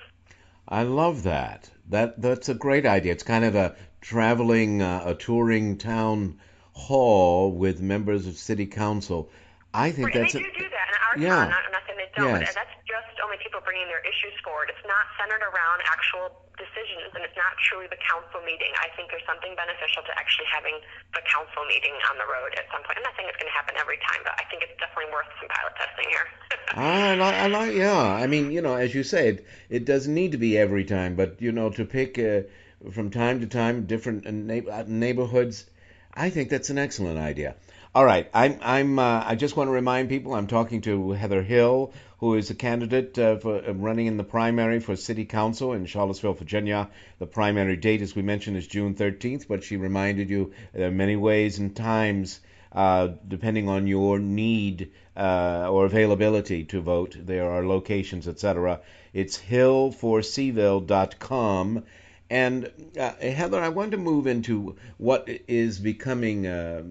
[0.68, 1.70] I love that.
[1.90, 3.14] That that's a great idea.
[3.14, 6.40] It's kind of a traveling, uh, a touring town
[6.74, 9.30] hall with members of city council.
[9.78, 11.38] I think that's and a, they do do that in our Yeah.
[11.46, 11.54] town.
[11.54, 12.58] Not, not saying they don't, Yes.
[12.58, 14.74] that's just only people bringing their issues forward.
[14.74, 18.74] It's not centered around actual decisions, and it's not truly the council meeting.
[18.82, 20.82] I think there's something beneficial to actually having
[21.14, 22.98] the council meeting on the road at some point.
[22.98, 25.30] I'm not saying it's going to happen every time, but I think it's definitely worth
[25.38, 26.26] some pilot testing here.
[26.74, 28.02] I like, I like, yeah.
[28.02, 31.38] I mean, you know, as you said, it doesn't need to be every time, but
[31.38, 32.50] you know, to pick uh,
[32.90, 35.66] from time to time different uh, uh, neighborhoods,
[36.14, 37.56] I think that's an excellent idea.
[37.98, 41.42] All right, I'm, I'm, uh, I just want to remind people I'm talking to Heather
[41.42, 45.74] Hill, who is a candidate uh, for uh, running in the primary for City Council
[45.74, 46.92] in Charlottesville, Virginia.
[47.18, 50.92] The primary date, as we mentioned, is June 13th, but she reminded you there are
[50.92, 52.40] many ways and times
[52.72, 57.18] uh, depending on your need uh, or availability to vote.
[57.20, 58.82] There are locations, etc.
[59.12, 61.84] It's hillforseville.com,
[62.30, 66.84] And uh, Heather, I want to move into what is becoming a,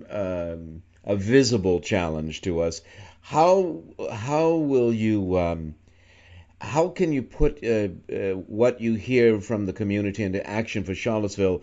[1.07, 2.83] a, visible challenge to us.
[3.21, 5.75] How how will you um,
[6.61, 10.95] how can you put uh, uh, what you hear from the community into action for
[10.95, 11.63] Charlottesville,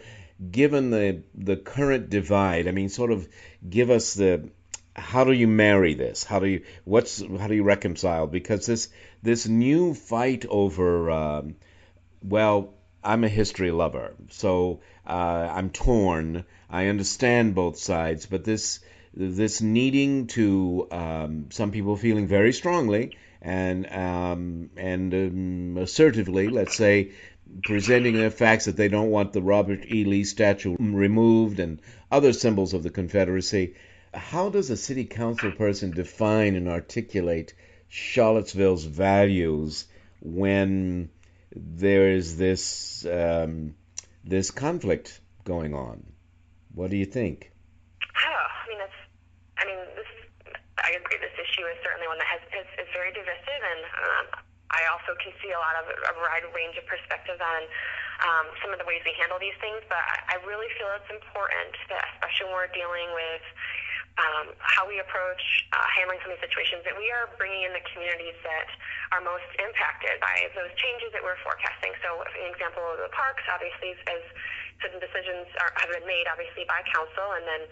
[0.52, 2.68] given the the current divide?
[2.68, 3.28] I mean, sort of
[3.68, 4.50] give us the
[4.96, 6.24] how do you marry this?
[6.24, 8.28] How do you what's how do you reconcile?
[8.28, 8.90] Because this
[9.22, 11.56] this new fight over um,
[12.24, 16.46] well, I'm a history lover, so uh, I'm torn.
[16.70, 18.80] I understand both sides, but this
[19.14, 26.76] this needing to um, some people feeling very strongly and um, and um, assertively, let's
[26.76, 27.12] say,
[27.64, 30.06] presenting the facts that they don't want the Robert E.
[30.06, 33.76] Lee statue removed and other symbols of the Confederacy.
[34.14, 37.54] How does a city council person define and articulate
[37.90, 39.86] Charlottesville's values
[40.22, 41.10] when
[41.56, 43.76] there is this um,
[44.24, 46.04] this conflict going on?
[46.74, 47.52] What do you think?
[48.02, 49.00] Oh, I mean, that's.
[49.58, 50.10] I mean, this.
[50.78, 51.18] I agree.
[51.22, 54.26] This issue is certainly one that has is, is very divisive, and um,
[54.72, 57.62] I also can see a lot of a wide range of perspectives on
[58.24, 59.84] um, some of the ways we handle these things.
[59.92, 60.00] But
[60.32, 63.44] I really feel it's important that, especially when we're dealing with
[64.16, 65.44] um, how we approach
[65.76, 68.72] uh, handling some of these situations, that we are bringing in the communities that
[69.12, 71.92] are most impacted by those changes that we're forecasting.
[72.00, 74.24] So, an example of the parks, obviously, as
[74.80, 77.64] certain decisions are, have been made, obviously, by council, and then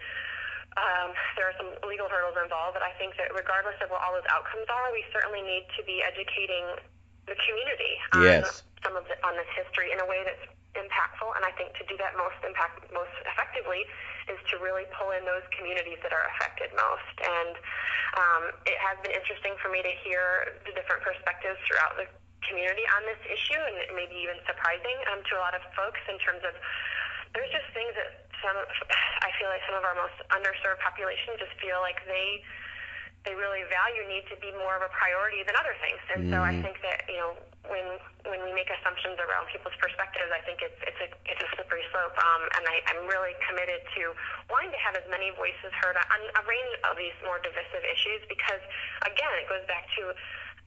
[0.81, 2.73] um, there are some legal hurdles involved.
[2.73, 5.85] But I think that regardless of what all those outcomes are, we certainly need to
[5.85, 6.81] be educating
[7.27, 8.63] the community on yes.
[8.81, 11.29] some of the, on this history in a way that's impactful.
[11.35, 13.83] And I think to do that most impact most effectively
[14.31, 17.15] is to really pull in those communities that are affected most.
[17.19, 17.53] And
[18.15, 22.07] um, it has been interesting for me to hear the different perspectives throughout the
[22.47, 26.17] community on this issue, and maybe even surprising um, to a lot of folks in
[26.19, 26.57] terms of
[27.31, 28.57] there's just things that some
[29.23, 32.43] I feel like some of our most underserved populations just feel like they
[33.21, 36.01] they really value need to be more of a priority than other things.
[36.09, 36.33] And mm-hmm.
[36.33, 36.65] so I mm-hmm.
[36.65, 37.31] think that you know
[37.69, 37.85] when
[38.25, 41.85] when we make assumptions around people's perspectives, I think it's it's a it's a slippery
[41.93, 42.17] slope.
[42.17, 44.17] Um, and I, I'm really committed to
[44.49, 48.25] wanting to have as many voices heard on a range of these more divisive issues
[48.25, 48.61] because
[49.05, 50.17] again, it goes back to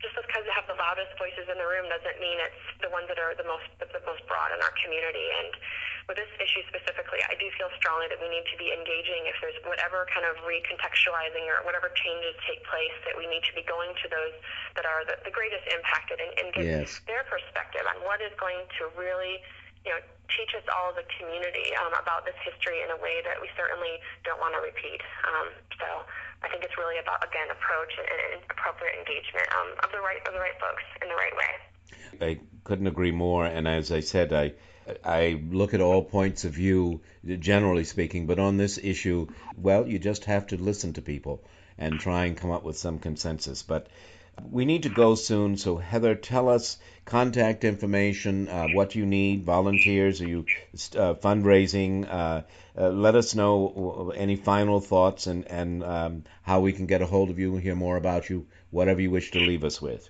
[0.05, 3.09] just because they have the loudest voices in the room doesn't mean it's the ones
[3.09, 5.25] that are the most the most broad in our community.
[5.40, 5.57] And
[6.05, 9.40] with this issue specifically, I do feel strongly that we need to be engaging if
[9.40, 13.64] there's whatever kind of recontextualizing or whatever changes take place, that we need to be
[13.64, 14.37] going to those
[14.77, 17.01] that are the, the greatest impacted and, and get yes.
[17.09, 19.40] their perspective on what is going to really
[19.85, 20.01] you know,
[20.33, 24.01] teach us all a community um, about this history in a way that we certainly
[24.25, 25.05] don't want to repeat.
[25.29, 25.88] Um, so
[26.42, 30.20] I think it's really about again approach and, and appropriate engagement um, of the right
[30.27, 31.53] of the right folks in the right way.
[32.20, 32.33] I
[32.64, 33.44] couldn't agree more.
[33.44, 34.53] And as I said, I
[35.05, 39.99] I look at all points of view, generally speaking, but on this issue, well, you
[39.99, 41.42] just have to listen to people
[41.79, 43.62] and try and come up with some consensus.
[43.62, 43.88] But
[44.51, 49.44] we need to go soon, so Heather, tell us contact information, uh, what you need,
[49.44, 50.47] volunteers, are you
[50.97, 52.09] uh, fundraising?
[52.09, 52.42] Uh,
[52.77, 57.07] uh let us know any final thoughts and, and um, how we can get a
[57.07, 60.09] hold of you and hear more about you, whatever you wish to leave us with.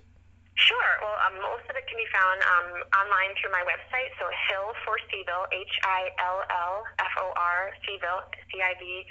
[0.54, 0.90] Sure.
[1.02, 4.10] Well, um, most of it can be found um, online through my website.
[4.18, 9.04] So Hill for Cville, H I L L F O R Cville, C I V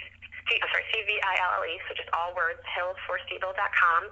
[0.44, 4.02] C, I'm sorry, C-V-I-L-L-E, so just all words, hillsforcville.com.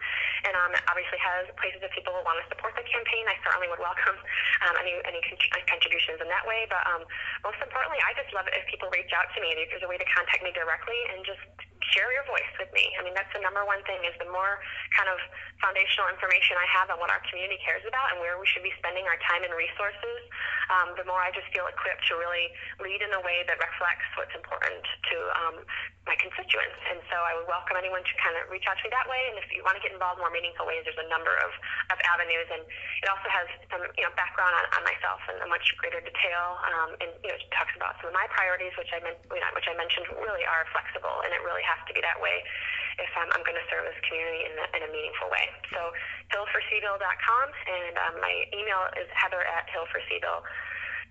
[0.49, 3.29] And um, obviously has places if people want to support the campaign.
[3.29, 4.17] I certainly would welcome
[4.65, 6.65] um, any, any con- contributions in that way.
[6.73, 7.05] But um,
[7.45, 9.53] most importantly, I just love it if people reach out to me.
[9.53, 11.45] If there's a way to contact me directly and just
[11.91, 12.95] share your voice with me.
[12.95, 14.63] I mean, that's the number one thing is the more
[14.95, 15.19] kind of
[15.59, 18.75] foundational information I have on what our community cares about and where we should be
[18.79, 20.21] spending our time and resources,
[20.71, 22.51] um, the more I just feel equipped to really
[22.83, 25.57] lead in a way that reflects what's important to um,
[26.07, 26.83] my constituents.
[26.91, 29.31] And so I would welcome anyone to kind of reach out to me that way.
[29.31, 31.55] And if you want to get involved in more meaningful ways, there's a number of,
[31.95, 32.51] of avenues.
[32.51, 36.03] And it also has some you know background on, on myself in a much greater
[36.03, 36.59] detail.
[36.67, 39.69] Um, and you know it talks about some of my priorities, which I meant, which
[39.71, 42.45] I mentioned really are flexible, and it really has to be that way
[43.01, 45.49] if I'm, I'm going to serve this community in, a, in a meaningful way.
[45.73, 45.97] So
[46.29, 50.45] hillforcville.com, and um, my email is heather at hillforcville.com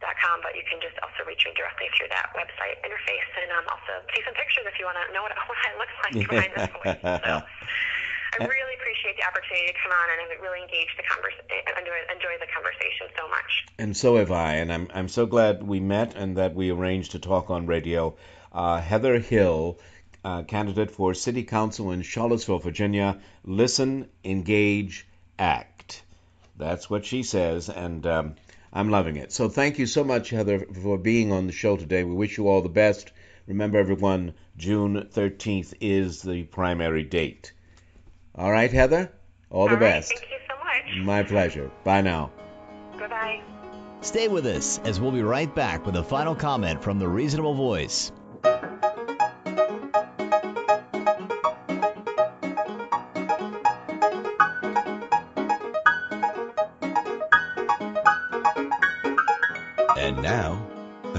[0.10, 3.66] com, but you can just also reach me directly through that website interface and um,
[3.70, 6.52] also see some pictures if you want to know what, what I look like behind
[6.58, 6.98] this voice.
[7.22, 7.36] So
[8.40, 11.46] I really appreciate the opportunity to come on and I really engage the conversation,
[11.78, 13.52] enjoy, enjoy the conversation so much.
[13.78, 17.12] And so have I, and I'm I'm so glad we met and that we arranged
[17.12, 18.16] to talk on radio.
[18.52, 19.78] Uh, Heather Hill.
[20.24, 23.20] Uh, candidate for City Council in Charlottesville, Virginia.
[23.44, 25.08] Listen, engage,
[25.40, 26.04] act.
[26.58, 27.70] That's what she says.
[27.70, 28.36] And um,
[28.72, 29.32] I'm loving it.
[29.32, 32.04] So thank you so much, Heather, for being on the show today.
[32.04, 33.12] We wish you all the best.
[33.48, 37.52] Remember, everyone, June 13th is the primary date.
[38.36, 39.12] All right, Heather?
[39.50, 40.14] All the All right, best.
[40.18, 41.06] Thank you so much.
[41.06, 41.72] My pleasure.
[41.84, 42.32] Bye now.
[42.98, 43.42] Goodbye.
[44.02, 47.56] Stay with us as we'll be right back with a final comment from the Reasonable
[47.56, 48.12] Voice.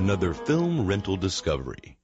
[0.03, 1.97] Another film rental discovery.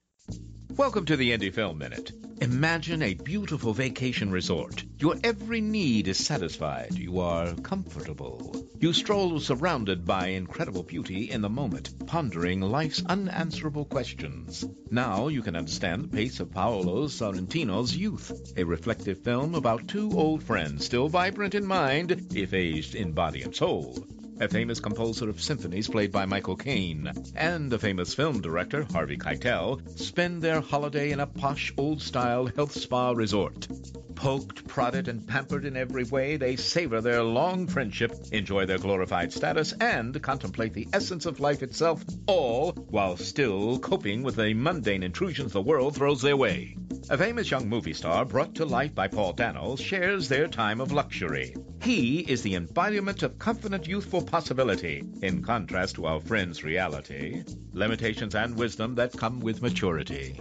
[0.76, 2.12] Welcome to the Indie Film Minute.
[2.40, 4.84] Imagine a beautiful vacation resort.
[4.98, 6.94] Your every need is satisfied.
[6.94, 8.54] You are comfortable.
[8.78, 14.64] You stroll surrounded by incredible beauty in the moment, pondering life's unanswerable questions.
[14.92, 20.12] Now you can understand the pace of Paolo Sorrentino's youth, a reflective film about two
[20.12, 24.06] old friends still vibrant in mind, if aged in body and soul
[24.40, 29.16] a famous composer of symphonies played by Michael Caine, and a famous film director, Harvey
[29.16, 33.66] Keitel, spend their holiday in a posh, old-style health spa resort.
[34.14, 39.32] Poked, prodded, and pampered in every way, they savor their long friendship, enjoy their glorified
[39.32, 45.02] status, and contemplate the essence of life itself, all while still coping with the mundane
[45.02, 46.76] intrusions the world throws their way.
[47.10, 50.92] A famous young movie star brought to life by Paul Dano shares their time of
[50.92, 51.54] luxury.
[51.82, 58.34] He is the embodiment of confident youthful possibility, in contrast to our friend's reality, limitations
[58.34, 60.38] and wisdom that come with maturity.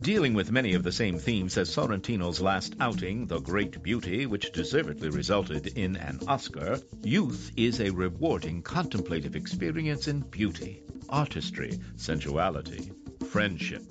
[0.00, 4.50] Dealing with many of the same themes as Sorrentino's last outing, The Great Beauty, which
[4.52, 12.92] deservedly resulted in an Oscar, Youth is a rewarding contemplative experience in beauty, artistry, sensuality,
[13.28, 13.82] friendship,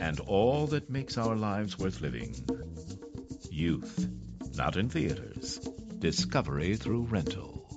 [0.00, 2.34] and all that makes our lives worth living.
[3.50, 4.08] Youth,
[4.56, 5.58] not in theaters.
[5.98, 7.68] Discovery through rental.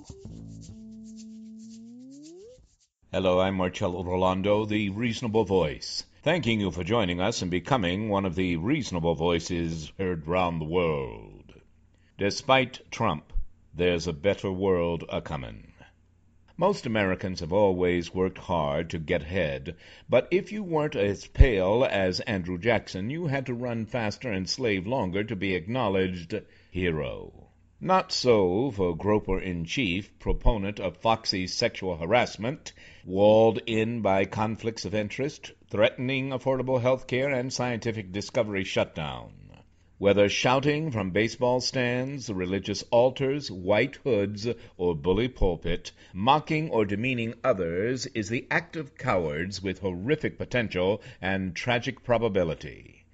[3.12, 6.04] Hello, I'm Marcello Rollando, the Reasonable Voice.
[6.22, 10.64] Thanking you for joining us and becoming one of the reasonable voices heard round the
[10.64, 11.52] world.
[12.16, 13.32] Despite Trump,
[13.74, 15.73] there's a better world a comin'.
[16.56, 19.74] Most Americans have always worked hard to get ahead,
[20.08, 24.48] but if you weren't as pale as Andrew Jackson, you had to run faster and
[24.48, 26.40] slave longer to be acknowledged
[26.70, 27.48] hero.
[27.80, 32.72] Not so for Groper in Chief, proponent of Foxy's sexual harassment,
[33.04, 39.43] walled in by conflicts of interest, threatening affordable health care and scientific discovery shutdown.
[39.98, 47.34] Whether shouting from baseball stands, religious altars, white hoods, or bully pulpit, mocking or demeaning
[47.44, 53.04] others is the act of cowards with horrific potential and tragic probability.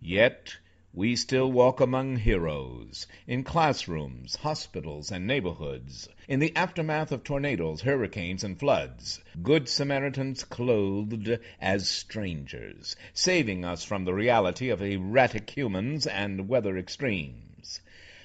[0.00, 0.56] Yet,
[0.92, 7.80] we still walk among heroes, in classrooms, hospitals, and neighborhoods, in the aftermath of tornadoes,
[7.82, 15.48] hurricanes, and floods, good Samaritans clothed as strangers, saving us from the reality of erratic
[15.50, 17.80] humans and weather extremes.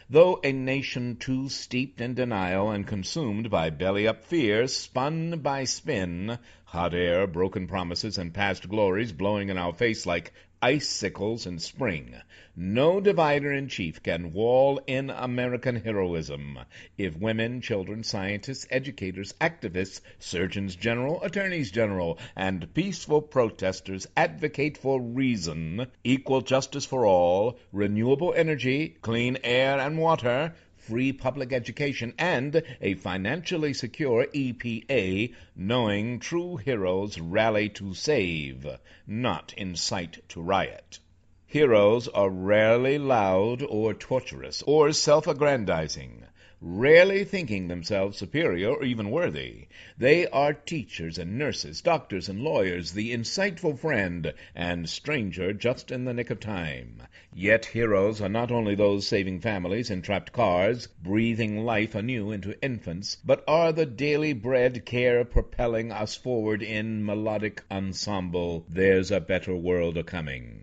[0.10, 6.40] Though a nation too steeped in denial and consumed by belly-up fear, spun by spin,
[6.64, 10.32] hot air, broken promises, and past glories blowing in our face like
[10.62, 12.16] icicles in spring,
[12.56, 16.60] no divider in chief can wall in American heroism.
[16.98, 25.02] If women, children, scientists, educators, activists, surgeons general, attorneys general, and peaceful protesters advocate for
[25.02, 30.54] reason, equal justice for all, renewable energy, clean air and water,
[30.88, 38.68] free public education, and a financially secure EPA, knowing true heroes rally to save,
[39.08, 41.00] not incite to riot.
[41.48, 46.26] Heroes are rarely loud or torturous or self-aggrandizing,
[46.62, 49.68] rarely thinking themselves superior or even worthy.
[49.98, 56.06] They are teachers and nurses, doctors and lawyers, the insightful friend and stranger just in
[56.06, 57.04] the nick of time.
[57.38, 62.58] Yet heroes are not only those saving families in trapped cars, breathing life anew into
[62.64, 69.20] infants, but are the daily bread care propelling us forward in melodic ensemble, There's a
[69.20, 70.62] Better World a-Coming.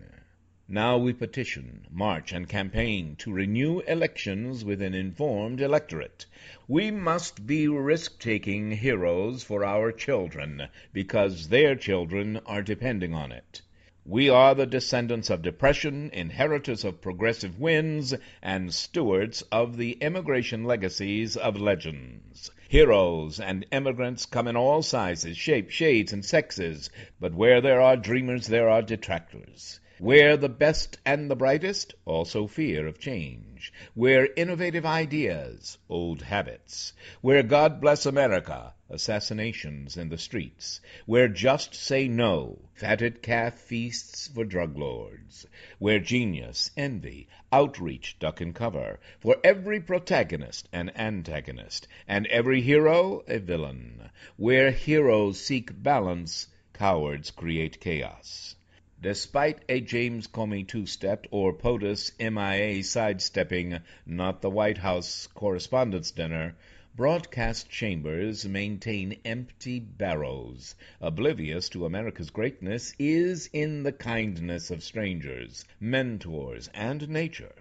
[0.66, 6.24] Now we petition, march, and campaign to renew elections with an informed electorate.
[6.66, 13.60] We must be risk-taking heroes for our children, because their children are depending on it.
[14.04, 20.64] We are the descendants of depression, inheritors of progressive winds, and stewards of the immigration
[20.64, 22.50] legacies of legends.
[22.68, 26.90] Heroes and emigrants come in all sizes, shapes, shades, and sexes,
[27.20, 29.78] but where there are dreamers there are detractors.
[30.00, 33.51] Where the best and the brightest, also fear of change.
[33.94, 36.92] Where innovative ideas, old habits.
[37.20, 40.80] Where God bless America, assassinations in the streets.
[41.06, 45.46] Where just say no, fatted calf feasts for drug lords.
[45.78, 48.98] Where genius, envy, outreach duck and cover.
[49.20, 54.10] For every protagonist an antagonist, and every hero a villain.
[54.36, 58.56] Where heroes seek balance, cowards create chaos.
[59.02, 66.54] Despite a James Comey two-stepped or POTUS MIA sidestepping not the White House Correspondents' Dinner,
[66.94, 70.76] broadcast chambers maintain empty barrows.
[71.00, 77.56] Oblivious to America's greatness is in the kindness of strangers, mentors, and nature.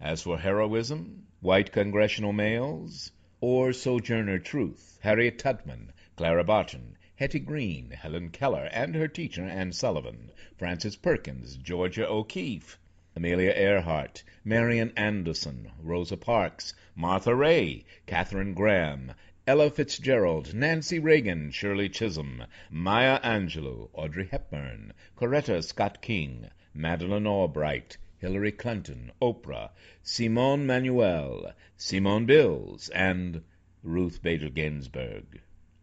[0.00, 3.12] As for heroism, white congressional males,
[3.42, 9.72] or Sojourner Truth, Harriet Tubman, Clara Barton, Hetty Green, Helen Keller and her teacher Anne
[9.72, 12.78] Sullivan, Frances Perkins, Georgia O'Keeffe,
[13.14, 19.12] Amelia Earhart, Marian Anderson, Rosa Parks, Martha Raye, Katharine Graham,
[19.46, 27.98] Ella Fitzgerald, Nancy Reagan, Shirley Chisholm, Maya Angelou, Audrey Hepburn, Coretta Scott King, Madeleine Albright,
[28.16, 33.42] Hillary Clinton, Oprah, Simone Manuel, Simone Biles, and
[33.82, 35.42] Ruth Bader Ginsburg.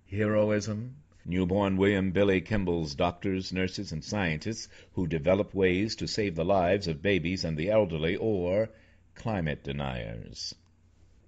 [0.09, 0.95] Heroism?
[1.29, 6.87] Newborn William Billy Kimball's doctors, nurses, and scientists who develop ways to save the lives
[6.87, 8.69] of babies and the elderly, or
[9.13, 10.55] climate deniers.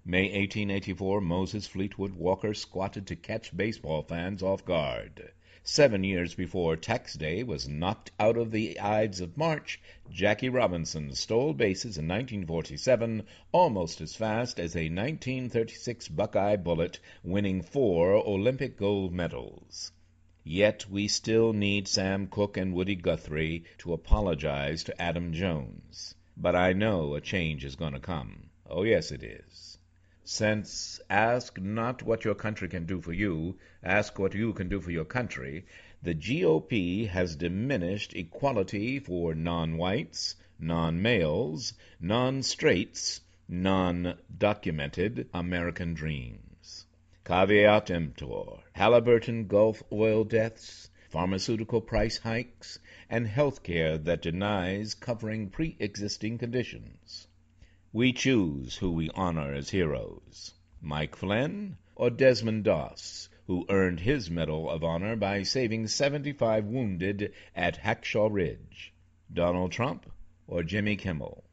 [0.06, 5.34] May 1884, Moses Fleetwood Walker squatted to catch baseball fans off guard.
[5.72, 11.14] Seven years before Tax Day was knocked out of the Ides of March, Jackie Robinson
[11.14, 18.78] stole bases in 1947 almost as fast as a 1936 Buckeye Bullet, winning four Olympic
[18.78, 19.92] gold medals.
[20.44, 26.16] Yet we still need Sam Cooke and Woody Guthrie to apologize to Adam Jones.
[26.36, 28.50] But I know a change is going to come.
[28.66, 29.69] Oh, yes, it is.
[30.32, 34.80] Since ask not what your country can do for you, ask what you can do
[34.80, 35.66] for your country,
[36.04, 46.86] the GOP has diminished equality for non-whites, non-males, non-straights, non-documented American dreams.
[47.26, 48.60] Caveat emptor.
[48.74, 52.78] Halliburton Gulf oil deaths, pharmaceutical price hikes,
[53.10, 57.26] and health care that denies covering pre-existing conditions.
[57.92, 64.30] We choose who we honor as heroes Mike Flynn or Desmond Doss, who earned his
[64.30, 68.94] Medal of Honor by saving 75 wounded at Hacksaw Ridge,
[69.34, 70.06] Donald Trump
[70.46, 71.44] or Jimmy Kimmel.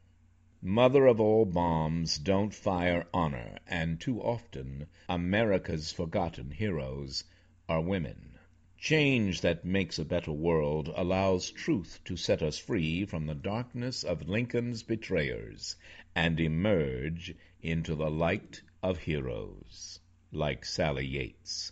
[0.61, 7.23] Mother of all bombs, don't fire honor, and too often America's forgotten heroes
[7.67, 8.36] are women.
[8.79, 14.03] Change that makes a better world allows truth to set us free from the darkness
[14.03, 15.75] of Lincoln's betrayers
[16.13, 19.99] and emerge into the light of heroes
[20.31, 21.71] like Sally Yates.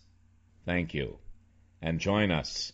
[0.66, 1.20] Thank you,
[1.80, 2.74] and join us.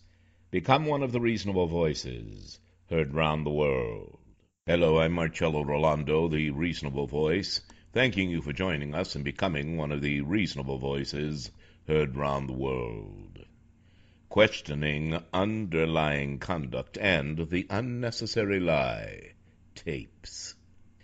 [0.49, 2.57] Become one of the reasonable voices
[2.89, 4.17] heard round the world.
[4.65, 7.59] Hello, I'm Marcello Rollando, the reasonable voice,
[7.91, 11.51] thanking you for joining us and becoming one of the reasonable voices
[11.85, 13.30] heard round the world
[14.31, 19.33] questioning underlying conduct and the unnecessary lie
[19.75, 20.55] tapes.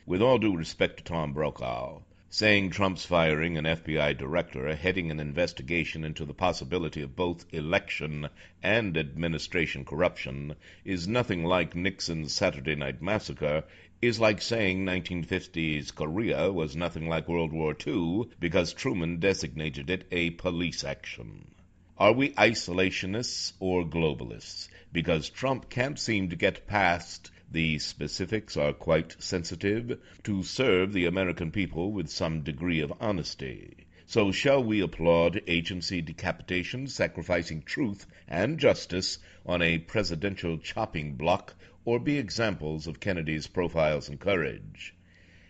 [0.05, 1.99] With all due respect to Tom Brokaw,
[2.29, 8.29] saying Trump's firing an FBI director, heading an investigation into the possibility of both election
[8.63, 10.55] and administration corruption,
[10.85, 13.65] is nothing like Nixon's Saturday Night Massacre,
[14.01, 20.07] is like saying 1950s Korea was nothing like World War II because Truman designated it
[20.11, 21.51] a police action.
[21.99, 24.67] Are we isolationists or globalists?
[24.91, 31.07] Because Trump can't seem to get past the specifics are quite sensitive to serve the
[31.07, 33.87] American people with some degree of honesty.
[34.05, 41.55] So shall we applaud agency decapitation sacrificing truth and justice on a presidential chopping block
[41.83, 44.93] or be examples of Kennedy's profiles and courage?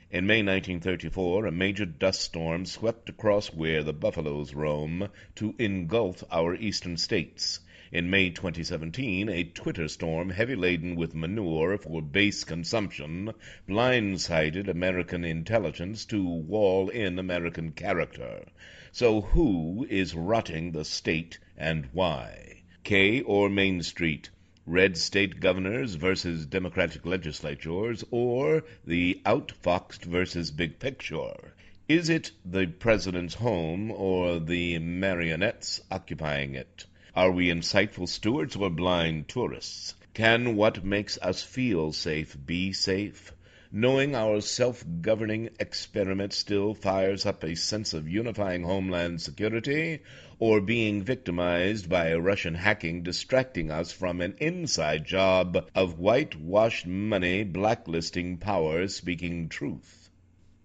[0.09, 6.23] In May 1934, a major dust storm swept across where the buffaloes roam to engulf
[6.31, 7.59] our eastern states.
[7.91, 13.33] In May 2017, a Twitter storm heavy laden with manure for base consumption
[13.67, 18.45] blindsided American intelligence to wall in American character.
[18.93, 22.63] So who is rotting the state and why?
[22.85, 24.29] K or Main Street?
[24.67, 31.53] Red state governors versus Democratic legislatures, or the outfoxed versus big picture?
[31.87, 36.85] Is it the president's home or the marionettes occupying it?
[37.15, 39.95] Are we insightful stewards or blind tourists?
[40.13, 43.31] Can what makes us feel safe be safe?
[43.71, 49.99] Knowing our self-governing experiment still fires up a sense of unifying homeland security,
[50.39, 57.43] or being victimized by Russian hacking distracting us from an inside job of whitewashed money
[57.43, 60.11] blacklisting power speaking truth?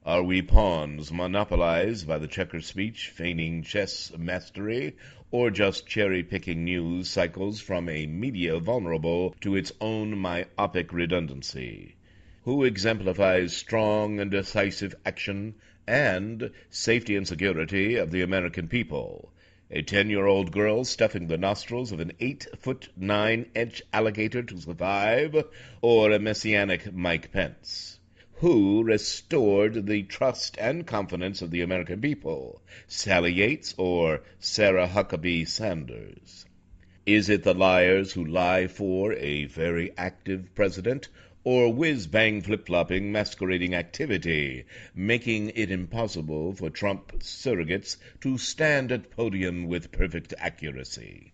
[0.05, 4.95] Are we pawns monopolized by the checker speech feigning chess mastery,
[5.31, 11.95] or just cherry-picking news cycles from a media vulnerable to its own myopic redundancy?
[12.43, 15.55] Who exemplifies strong and decisive action
[15.87, 19.33] and safety and security of the American people?
[19.75, 25.35] A ten-year-old girl stuffing the nostrils of an eight-foot nine-inch alligator to survive,
[25.81, 27.99] or a messianic Mike Pence?
[28.35, 35.47] Who restored the trust and confidence of the American people, Sally Yates or Sarah Huckabee
[35.47, 36.45] Sanders?
[37.07, 41.09] Is it the liars who lie for a very active president,
[41.45, 44.65] or whiz-bang flip-flopping masquerading activity,
[44.95, 51.33] making it impossible for Trump surrogates to stand at podium with perfect accuracy?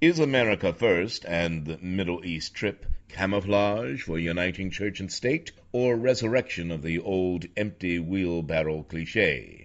[0.00, 5.96] Is America First and the Middle East trip camouflage for uniting church and state, or
[5.96, 9.63] resurrection of the old empty wheelbarrow cliche?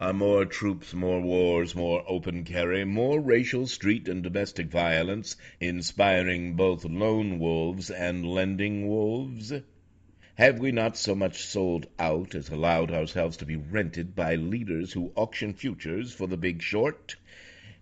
[0.00, 6.54] Are more troops, more wars, more open carry, more racial, street, and domestic violence inspiring
[6.54, 9.52] both lone wolves and lending wolves?
[10.36, 14.92] Have we not so much sold out as allowed ourselves to be rented by leaders
[14.92, 17.16] who auction futures for the big short?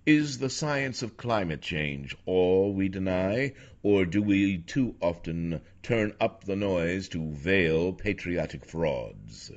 [0.07, 3.53] Is the science of climate change all we deny,
[3.83, 9.53] or do we too often turn up the noise to veil patriotic frauds?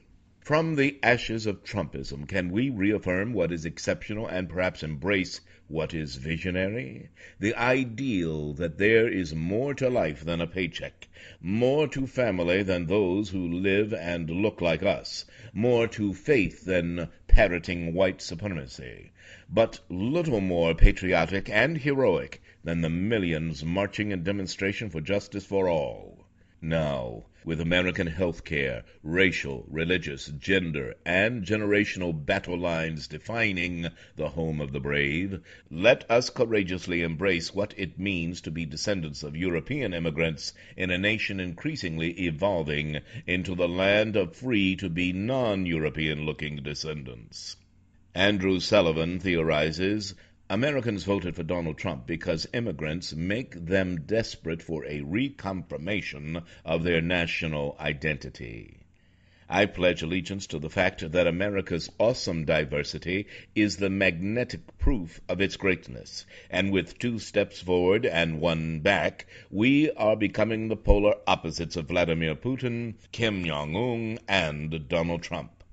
[0.49, 5.93] From the ashes of Trumpism can we reaffirm what is exceptional and perhaps embrace what
[5.93, 7.09] is visionary?
[7.39, 11.07] The ideal that there is more to life than a paycheck,
[11.39, 15.23] more to family than those who live and look like us,
[15.53, 19.11] more to faith than parroting white supremacy,
[19.51, 25.69] but little more patriotic and heroic than the millions marching in demonstration for justice for
[25.69, 26.18] all.
[26.62, 33.88] Now, with American health care, racial, religious, gender, and generational battle lines defining
[34.18, 35.39] the home of the brave,
[35.72, 40.97] let us courageously embrace what it means to be descendants of European immigrants in a
[40.97, 47.55] nation increasingly evolving into the land of free to be non-European looking descendants.
[48.14, 50.14] Andrew Sullivan theorizes
[50.51, 57.01] Americans voted for Donald Trump because immigrants make them desperate for a reconfirmation of their
[57.01, 58.79] national identity.
[59.47, 65.39] I pledge allegiance to the fact that America's awesome diversity is the magnetic proof of
[65.39, 71.13] its greatness, and with two steps forward and one back, we are becoming the polar
[71.27, 75.63] opposites of Vladimir Putin, Kim Jong Un, and Donald Trump.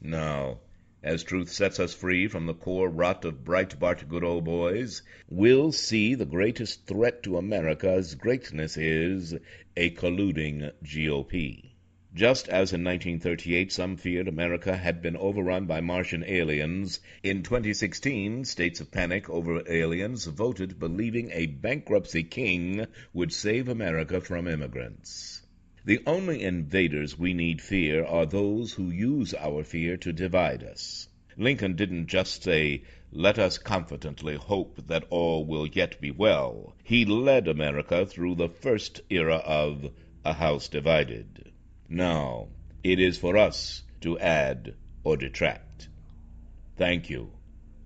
[0.00, 0.60] Now,
[1.02, 5.70] as truth sets us free from the core rut of Breitbart good old boys, we'll
[5.70, 9.32] see the greatest threat to America's greatness is
[9.76, 11.70] a colluding GOP.
[12.14, 18.44] Just as in 1938 some feared America had been overrun by Martian aliens, in 2016
[18.44, 25.37] states of panic over aliens voted believing a bankruptcy king would save America from immigrants.
[25.88, 31.08] The only invaders we need fear are those who use our fear to divide us.
[31.38, 36.76] Lincoln didn't just say, let us confidently hope that all will yet be well.
[36.84, 39.90] He led America through the first era of
[40.26, 41.52] a house divided.
[41.88, 42.48] Now,
[42.84, 44.74] it is for us to add
[45.04, 45.88] or detract.
[46.76, 47.32] Thank you,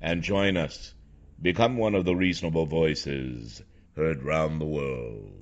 [0.01, 0.93] and join us.
[1.41, 3.63] Become one of the reasonable voices
[3.95, 5.42] heard round the world.